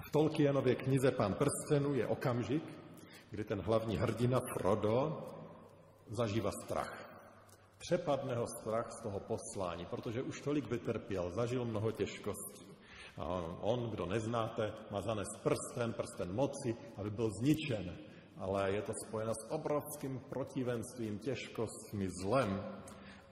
V 0.00 0.10
Tolkienově 0.10 0.74
knize 0.74 1.10
Pán 1.10 1.34
prstenů 1.34 1.94
je 1.94 2.06
okamžik, 2.06 2.64
kdy 3.30 3.44
ten 3.44 3.60
hlavní 3.60 3.96
hrdina 3.96 4.40
Frodo 4.58 5.22
zažívá 6.10 6.50
strach. 6.64 7.10
Přepadne 7.78 8.36
ho 8.36 8.46
strach 8.46 8.92
z 8.92 9.02
toho 9.02 9.20
poslání, 9.20 9.86
protože 9.86 10.22
už 10.22 10.40
tolik 10.40 10.70
vytrpěl, 10.70 11.30
zažil 11.30 11.64
mnoho 11.64 11.92
těžkostí. 11.92 12.71
A 13.16 13.24
on, 13.60 13.90
kdo 13.90 14.06
neznáte, 14.06 14.72
má 14.90 15.00
zanést 15.00 15.42
prsten, 15.42 15.92
prsten 15.92 16.34
moci, 16.34 16.76
aby 16.96 17.10
byl 17.10 17.30
zničen. 17.30 17.96
Ale 18.36 18.72
je 18.72 18.82
to 18.82 18.92
spojeno 19.06 19.32
s 19.34 19.50
obrovským 19.50 20.20
protivenstvím, 20.28 21.18
těžkostmi, 21.18 22.08
zlem. 22.22 22.64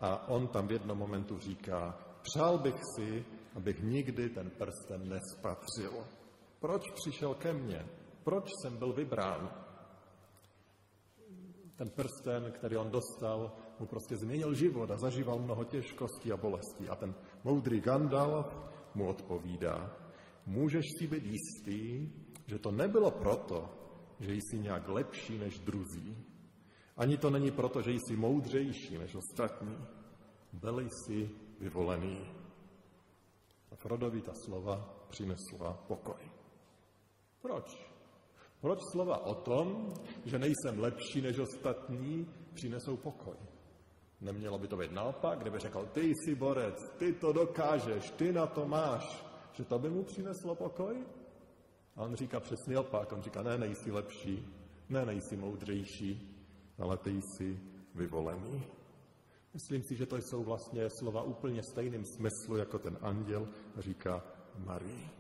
A 0.00 0.28
on 0.28 0.48
tam 0.48 0.66
v 0.66 0.72
jednom 0.72 0.98
momentu 0.98 1.38
říká, 1.38 1.98
přál 2.22 2.58
bych 2.58 2.80
si, 2.96 3.24
abych 3.54 3.82
nikdy 3.82 4.28
ten 4.28 4.50
prsten 4.50 5.08
nespatřil. 5.08 5.92
Proč 6.60 6.90
přišel 6.90 7.34
ke 7.34 7.52
mně? 7.52 7.86
Proč 8.24 8.44
jsem 8.62 8.76
byl 8.76 8.92
vybrán? 8.92 9.50
Ten 11.76 11.90
prsten, 11.90 12.52
který 12.52 12.76
on 12.76 12.90
dostal, 12.90 13.52
mu 13.78 13.86
prostě 13.86 14.16
změnil 14.16 14.54
život 14.54 14.90
a 14.90 14.96
zažíval 14.96 15.38
mnoho 15.38 15.64
těžkostí 15.64 16.32
a 16.32 16.36
bolestí. 16.36 16.88
A 16.88 16.96
ten 16.96 17.14
moudrý 17.44 17.80
Gandalf 17.80 18.46
mu 18.94 19.09
odpovídá, 19.09 19.96
můžeš 20.46 20.85
si 20.98 21.07
být 21.07 21.24
jistý, 21.24 22.09
že 22.46 22.59
to 22.59 22.70
nebylo 22.70 23.11
proto, 23.11 23.68
že 24.20 24.35
jsi 24.35 24.59
nějak 24.59 24.88
lepší 24.88 25.38
než 25.38 25.59
druzí. 25.59 26.16
Ani 26.96 27.16
to 27.16 27.31
není 27.31 27.50
proto, 27.50 27.83
že 27.83 27.90
jsi 27.90 28.16
moudřejší 28.16 28.98
než 28.98 29.14
ostatní. 29.14 29.76
Byl 30.53 30.81
jsi 30.81 31.31
vyvolený. 31.61 32.18
A 33.72 33.76
Frodovi 33.76 34.20
ta 34.20 34.33
slova 34.44 35.07
přinesla 35.09 35.72
pokoj. 35.88 36.31
Proč? 37.42 37.90
Proč 38.61 38.79
slova 38.92 39.26
o 39.26 39.35
tom, 39.35 39.94
že 40.24 40.38
nejsem 40.38 40.79
lepší 40.79 41.20
než 41.20 41.38
ostatní, 41.38 42.26
přinesou 42.55 42.96
pokoj? 42.96 43.37
Nemělo 44.20 44.59
by 44.59 44.68
to 44.68 44.76
být 44.76 44.92
naopak, 44.92 45.38
kdyby 45.38 45.59
řekl, 45.59 45.88
ty 45.92 46.00
jsi 46.00 46.35
borec, 46.35 46.90
ty 46.98 47.12
to 47.12 47.33
dokážeš, 47.33 48.11
ty 48.11 48.33
na 48.33 48.46
to 48.46 48.68
máš, 48.68 49.24
že 49.52 49.64
to 49.64 49.78
by 49.78 49.90
mu 49.90 50.04
přineslo 50.04 50.54
pokoj? 50.54 51.04
A 51.96 52.02
on 52.02 52.14
říká 52.14 52.40
přesně 52.40 52.78
opak, 52.78 53.12
on 53.12 53.22
říká, 53.22 53.42
ne, 53.42 53.59
nejsi 53.59 53.90
lepší, 53.90 54.46
ne, 54.88 55.06
nejsi 55.06 55.37
moudřejší, 55.37 56.37
ale 56.78 56.96
ty 56.96 57.11
jsi 57.22 57.61
vyvolený. 57.94 58.62
Myslím 59.54 59.83
si, 59.83 59.96
že 59.96 60.06
to 60.06 60.16
jsou 60.16 60.44
vlastně 60.44 60.90
slova 60.90 61.22
úplně 61.22 61.62
stejným 61.62 62.04
smyslu, 62.04 62.56
jako 62.56 62.78
ten 62.78 62.98
anděl 63.00 63.48
říká 63.78 64.22
Marii. 64.59 65.11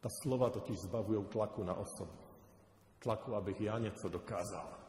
Ta 0.00 0.08
slova 0.22 0.50
totiž 0.50 0.78
zbavují 0.78 1.24
tlaku 1.24 1.64
na 1.64 1.74
osobu. 1.74 2.12
Tlaku, 2.98 3.34
abych 3.34 3.60
já 3.60 3.78
něco 3.78 4.08
dokázal. 4.08 4.81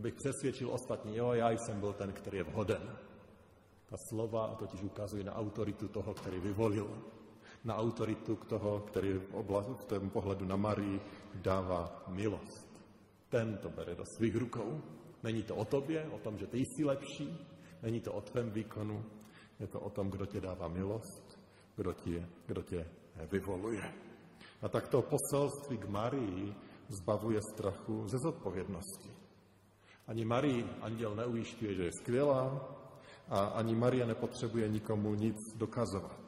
Abych 0.00 0.14
přesvědčil 0.14 0.70
ostatní, 0.70 1.16
jo, 1.16 1.32
já 1.32 1.50
jsem 1.50 1.80
byl 1.80 1.92
ten, 1.92 2.12
který 2.12 2.38
je 2.38 2.44
vhoden. 2.44 2.96
Ta 3.86 3.96
slova 4.08 4.54
totiž 4.54 4.82
ukazují 4.82 5.24
na 5.24 5.34
autoritu 5.34 5.88
toho, 5.88 6.14
který 6.14 6.40
vyvolil. 6.40 7.02
Na 7.64 7.76
autoritu 7.76 8.36
toho, 8.36 8.80
který 8.80 9.12
v, 9.12 9.34
oblast, 9.34 9.68
v 9.68 9.84
tom 9.84 10.10
pohledu 10.10 10.46
na 10.46 10.56
Marii 10.56 11.00
dává 11.34 12.04
milost. 12.08 12.68
Ten 13.28 13.58
to 13.58 13.68
bere 13.68 13.94
do 13.94 14.04
svých 14.16 14.36
rukou. 14.36 14.80
Není 15.22 15.42
to 15.42 15.56
o 15.56 15.64
tobě, 15.64 16.08
o 16.08 16.18
tom, 16.18 16.38
že 16.38 16.46
ty 16.46 16.58
jsi 16.58 16.84
lepší, 16.84 17.46
není 17.82 18.00
to 18.00 18.12
o 18.12 18.20
tvém 18.20 18.50
výkonu, 18.50 19.04
je 19.60 19.66
to 19.66 19.80
o 19.80 19.90
tom, 19.90 20.10
kdo 20.10 20.26
tě 20.26 20.40
dává 20.40 20.68
milost, 20.68 21.40
kdo 21.76 21.92
tě, 21.92 22.28
kdo 22.46 22.62
tě 22.62 22.86
vyvoluje. 23.32 23.92
A 24.62 24.68
tak 24.68 24.88
to 24.88 25.02
poselství 25.02 25.78
k 25.78 25.88
Marii 25.88 26.54
zbavuje 26.88 27.40
strachu 27.52 28.08
ze 28.08 28.18
zodpovědnosti. 28.18 29.19
Ani 30.10 30.24
Marii 30.24 30.66
anděl 30.80 31.14
neujišťuje, 31.14 31.74
že 31.74 31.84
je 31.84 31.92
skvělá, 32.02 32.68
a 33.28 33.38
ani 33.44 33.74
Maria 33.74 34.06
nepotřebuje 34.06 34.68
nikomu 34.68 35.14
nic 35.14 35.36
dokazovat. 35.56 36.20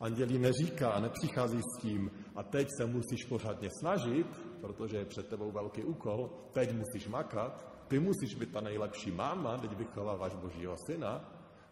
Andělí 0.00 0.38
neříká 0.38 0.90
a 0.90 1.00
nepřichází 1.00 1.58
s 1.58 1.80
tím, 1.82 2.10
a 2.36 2.42
teď 2.42 2.68
se 2.76 2.86
musíš 2.86 3.24
pořádně 3.28 3.68
snažit, 3.80 4.26
protože 4.60 4.96
je 4.96 5.04
před 5.04 5.28
tebou 5.28 5.50
velký 5.50 5.84
úkol, 5.84 6.30
teď 6.52 6.72
musíš 6.72 7.08
makat, 7.08 7.84
ty 7.88 7.98
musíš 7.98 8.34
být 8.34 8.52
ta 8.52 8.60
nejlepší 8.60 9.10
máma, 9.10 9.58
teď 9.58 9.76
vychováváš 9.76 10.34
božího 10.34 10.76
syna, 10.86 11.24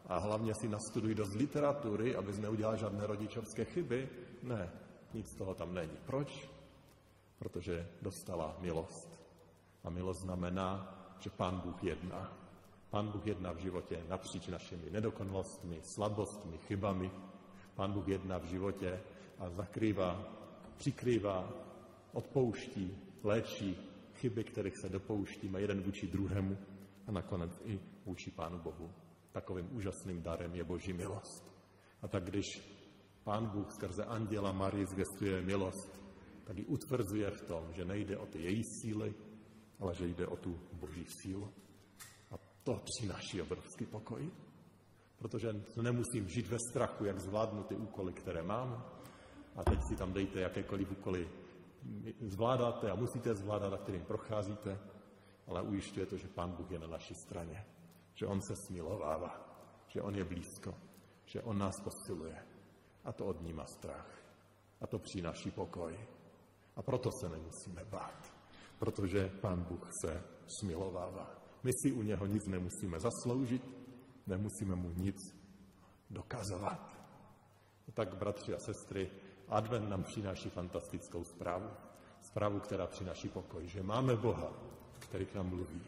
a 0.06 0.18
hlavně 0.18 0.52
si 0.60 0.68
nastuduj 0.68 1.14
dost 1.14 1.34
literatury, 1.34 2.16
abys 2.16 2.38
neudělal 2.38 2.76
žádné 2.76 3.06
rodičovské 3.06 3.64
chyby. 3.64 4.08
Ne, 4.42 4.70
nic 5.14 5.26
z 5.26 5.38
toho 5.38 5.54
tam 5.54 5.74
není. 5.74 5.98
Proč? 6.06 6.50
Protože 7.38 7.88
dostala 8.02 8.56
milost. 8.60 9.20
A 9.84 9.90
milost 9.90 10.20
znamená, 10.20 10.97
že 11.20 11.30
Pán 11.30 11.60
Bůh 11.60 11.84
jedná. 11.84 12.32
Pán 12.90 13.08
Bůh 13.08 13.26
jedná 13.26 13.52
v 13.52 13.58
životě 13.58 14.04
napříč 14.08 14.46
našimi 14.46 14.90
nedokonalostmi, 14.90 15.80
slabostmi, 15.82 16.58
chybami. 16.58 17.10
Pán 17.74 17.92
Bůh 17.92 18.08
jedná 18.08 18.38
v 18.38 18.44
životě 18.44 19.00
a 19.38 19.50
zakrývá, 19.50 20.24
přikrývá, 20.76 21.52
odpouští, 22.12 22.98
léčí 23.22 23.76
chyby, 24.14 24.44
kterých 24.44 24.76
se 24.76 24.88
dopouštíme 24.88 25.60
jeden 25.60 25.82
vůči 25.82 26.06
druhému 26.06 26.58
a 27.06 27.12
nakonec 27.12 27.62
i 27.64 27.80
vůči 28.06 28.30
Pánu 28.30 28.58
Bohu. 28.58 28.90
Takovým 29.32 29.76
úžasným 29.76 30.22
darem 30.22 30.54
je 30.54 30.64
Boží 30.64 30.92
milost. 30.92 31.44
A 32.02 32.08
tak 32.08 32.24
když 32.24 32.44
Pán 33.24 33.46
Bůh 33.46 33.72
skrze 33.72 34.04
Anděla 34.04 34.52
Marii 34.52 34.86
zvěstuje 34.86 35.42
milost, 35.42 36.02
tak 36.44 36.58
ji 36.58 36.64
utvrzuje 36.64 37.30
v 37.30 37.42
tom, 37.42 37.72
že 37.72 37.84
nejde 37.84 38.18
o 38.18 38.26
ty 38.26 38.42
její 38.42 38.64
síly, 38.64 39.14
ale 39.80 39.94
že 39.94 40.06
jde 40.06 40.26
o 40.26 40.36
tu 40.36 40.60
Boží 40.72 41.04
sílu. 41.22 41.52
A 42.30 42.34
to 42.64 42.82
přináší 42.84 43.42
obrovský 43.42 43.86
pokoj, 43.86 44.30
protože 45.18 45.48
nemusím 45.82 46.28
žít 46.28 46.46
ve 46.46 46.56
strachu, 46.70 47.04
jak 47.04 47.20
zvládnu 47.20 47.62
ty 47.62 47.76
úkoly, 47.76 48.12
které 48.12 48.42
mám. 48.42 48.84
A 49.56 49.64
teď 49.64 49.78
si 49.88 49.96
tam 49.96 50.12
dejte 50.12 50.40
jakékoliv 50.40 50.90
úkoly 50.90 51.28
zvládáte 52.20 52.90
a 52.90 52.94
musíte 52.94 53.34
zvládat, 53.34 53.72
a 53.72 53.76
kterým 53.76 54.04
procházíte, 54.04 54.78
ale 55.46 55.62
ujišťuje 55.62 56.06
to, 56.06 56.16
že 56.16 56.28
Pán 56.28 56.52
Bůh 56.52 56.70
je 56.70 56.78
na 56.78 56.86
naší 56.86 57.14
straně, 57.14 57.66
že 58.14 58.26
On 58.26 58.40
se 58.40 58.56
smilovává, 58.56 59.48
že 59.88 60.02
On 60.02 60.14
je 60.14 60.24
blízko, 60.24 60.74
že 61.24 61.42
On 61.42 61.58
nás 61.58 61.80
posiluje 61.80 62.46
a 63.04 63.12
to 63.12 63.26
odníma 63.26 63.64
strach 63.64 64.18
a 64.80 64.86
to 64.86 64.98
přináší 64.98 65.50
pokoj. 65.50 65.98
A 66.76 66.82
proto 66.82 67.10
se 67.12 67.28
nemusíme 67.28 67.84
bát, 67.84 68.37
protože 68.78 69.30
Pán 69.40 69.64
Bůh 69.64 69.88
se 70.02 70.22
smilovává. 70.60 71.30
My 71.62 71.70
si 71.72 71.92
u 71.92 72.02
něho 72.02 72.26
nic 72.26 72.46
nemusíme 72.46 73.00
zasloužit, 73.00 73.62
nemusíme 74.26 74.74
mu 74.74 74.90
nic 74.90 75.16
dokazovat. 76.10 76.98
Tak, 77.94 78.16
bratři 78.16 78.54
a 78.54 78.58
sestry, 78.58 79.10
Advent 79.48 79.88
nám 79.88 80.02
přináší 80.02 80.50
fantastickou 80.50 81.24
zprávu. 81.24 81.70
Zprávu, 82.20 82.60
která 82.60 82.86
přináší 82.86 83.28
pokoj, 83.28 83.66
že 83.66 83.82
máme 83.82 84.16
Boha, 84.16 84.52
který 84.98 85.26
k 85.26 85.34
nám 85.34 85.48
mluví. 85.48 85.82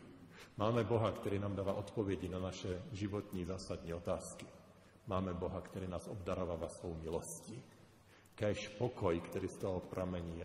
Máme 0.57 0.85
Boha, 0.85 1.13
který 1.13 1.39
nám 1.39 1.57
dává 1.57 1.73
odpovědi 1.73 2.29
na 2.29 2.39
naše 2.39 2.83
životní 2.93 3.45
zásadní 3.45 3.95
otázky. 3.95 4.47
Máme 5.07 5.35
Boha, 5.35 5.61
který 5.61 5.89
nás 5.89 6.09
obdarovává 6.09 6.69
svou 6.69 6.95
milostí. 6.95 7.63
Kéž 8.35 8.69
pokoj, 8.69 9.21
který 9.21 9.49
z 9.49 9.57
toho 9.57 9.81
pramení, 9.81 10.45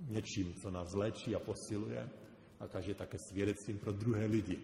něčím, 0.00 0.54
co 0.54 0.70
nás 0.70 0.94
léčí 0.94 1.34
a 1.34 1.38
posiluje 1.38 2.08
a 2.60 2.68
každý 2.68 2.94
také 2.94 3.18
svědectvím 3.18 3.78
pro 3.78 3.92
druhé 3.92 4.26
lidi, 4.26 4.58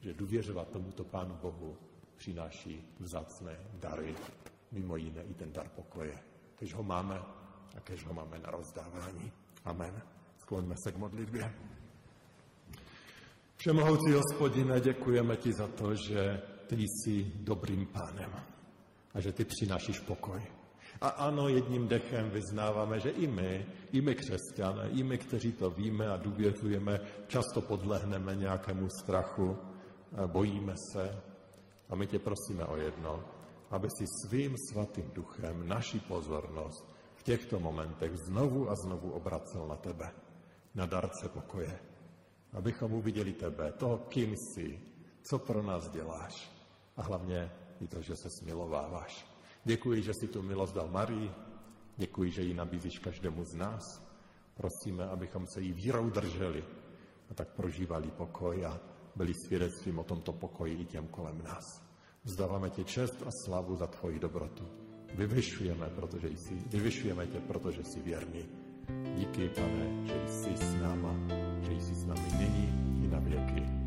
že 0.00 0.14
důvěřovat 0.14 0.70
tomuto 0.70 1.04
Pánu 1.04 1.34
Bohu 1.42 1.76
přináší 2.16 2.84
vzácné 3.00 3.58
dary, 3.74 4.14
mimo 4.72 4.96
jiné 4.96 5.22
i 5.22 5.34
ten 5.34 5.52
dar 5.52 5.68
pokoje 5.68 6.18
kež 6.58 6.74
ho 6.74 6.82
máme 6.82 7.22
a 7.76 7.80
kež 7.80 8.04
ho 8.06 8.14
máme 8.14 8.38
na 8.38 8.50
rozdávání. 8.50 9.32
Amen. 9.64 10.02
Skloňme 10.38 10.74
se 10.84 10.92
k 10.92 10.96
modlitbě. 10.96 11.54
Všemohoucí 13.56 14.12
hospodine, 14.12 14.80
děkujeme 14.80 15.36
ti 15.36 15.52
za 15.52 15.66
to, 15.66 15.94
že 15.94 16.42
ty 16.66 16.76
jsi 16.76 17.32
dobrým 17.34 17.86
pánem 17.86 18.32
a 19.14 19.20
že 19.20 19.32
ty 19.32 19.44
přinášíš 19.44 20.00
pokoj. 20.00 20.57
A 21.00 21.08
ano, 21.08 21.48
jedním 21.48 21.88
dechem 21.88 22.30
vyznáváme, 22.30 23.00
že 23.00 23.10
i 23.10 23.26
my, 23.26 23.66
i 23.92 24.00
my 24.00 24.14
křesťané, 24.14 24.88
i 24.90 25.02
my, 25.02 25.18
kteří 25.18 25.52
to 25.52 25.70
víme 25.70 26.08
a 26.08 26.16
důvěřujeme, 26.16 27.00
často 27.26 27.60
podlehneme 27.60 28.36
nějakému 28.36 28.88
strachu, 28.88 29.56
bojíme 30.26 30.74
se 30.92 31.22
a 31.88 31.94
my 31.94 32.06
tě 32.06 32.18
prosíme 32.18 32.64
o 32.64 32.76
jedno, 32.76 33.24
aby 33.70 33.88
si 33.90 34.04
svým 34.22 34.54
svatým 34.72 35.10
duchem 35.14 35.68
naši 35.68 36.00
pozornost 36.00 36.94
v 37.14 37.22
těchto 37.22 37.60
momentech 37.60 38.16
znovu 38.16 38.70
a 38.70 38.74
znovu 38.74 39.10
obracel 39.10 39.66
na 39.68 39.76
tebe, 39.76 40.10
na 40.74 40.86
darce 40.86 41.28
pokoje. 41.28 41.78
Abychom 42.52 42.92
uviděli 42.92 43.32
tebe, 43.32 43.72
toho, 43.72 43.98
kým 43.98 44.34
jsi, 44.36 44.80
co 45.22 45.38
pro 45.38 45.62
nás 45.62 45.90
děláš 45.90 46.50
a 46.96 47.02
hlavně 47.02 47.52
i 47.80 47.88
to, 47.88 48.02
že 48.02 48.16
se 48.16 48.28
smilováváš. 48.30 49.37
Děkuji, 49.64 50.02
že 50.02 50.12
si 50.14 50.28
tu 50.28 50.42
milost 50.42 50.74
dal 50.74 50.88
Marii, 50.88 51.30
děkuji, 51.96 52.30
že 52.30 52.42
ji 52.42 52.54
nabízíš 52.54 52.98
každému 52.98 53.44
z 53.44 53.54
nás. 53.54 53.82
Prosíme, 54.56 55.04
abychom 55.04 55.46
se 55.46 55.60
jí 55.60 55.72
vírou 55.72 56.10
drželi 56.10 56.64
a 57.30 57.34
tak 57.34 57.48
prožívali 57.48 58.10
pokoj 58.10 58.66
a 58.66 58.80
byli 59.16 59.34
svědectvím 59.34 59.98
o 59.98 60.04
tomto 60.04 60.32
pokoji 60.32 60.74
i 60.74 60.84
těm 60.84 61.06
kolem 61.06 61.42
nás. 61.42 61.64
Vzdáváme 62.24 62.70
ti 62.70 62.84
čest 62.84 63.22
a 63.26 63.30
slavu 63.44 63.76
za 63.76 63.86
tvoji 63.86 64.18
dobrotu. 64.18 64.68
Vyvyšujeme, 65.14 65.90
protože 65.90 66.28
jsi, 66.28 66.54
vyvyšujeme 66.54 67.26
tě, 67.26 67.40
protože 67.40 67.84
jsi 67.84 68.00
věrný. 68.00 68.48
Díky, 69.16 69.48
pane, 69.48 70.06
že 70.06 70.28
jsi 70.28 70.56
s 70.56 70.74
náma, 70.74 71.14
že 71.60 71.72
jsi 71.72 71.94
s 71.94 72.04
námi 72.04 72.32
nyní 72.38 73.04
i 73.04 73.08
na 73.08 73.18
věky. 73.18 73.77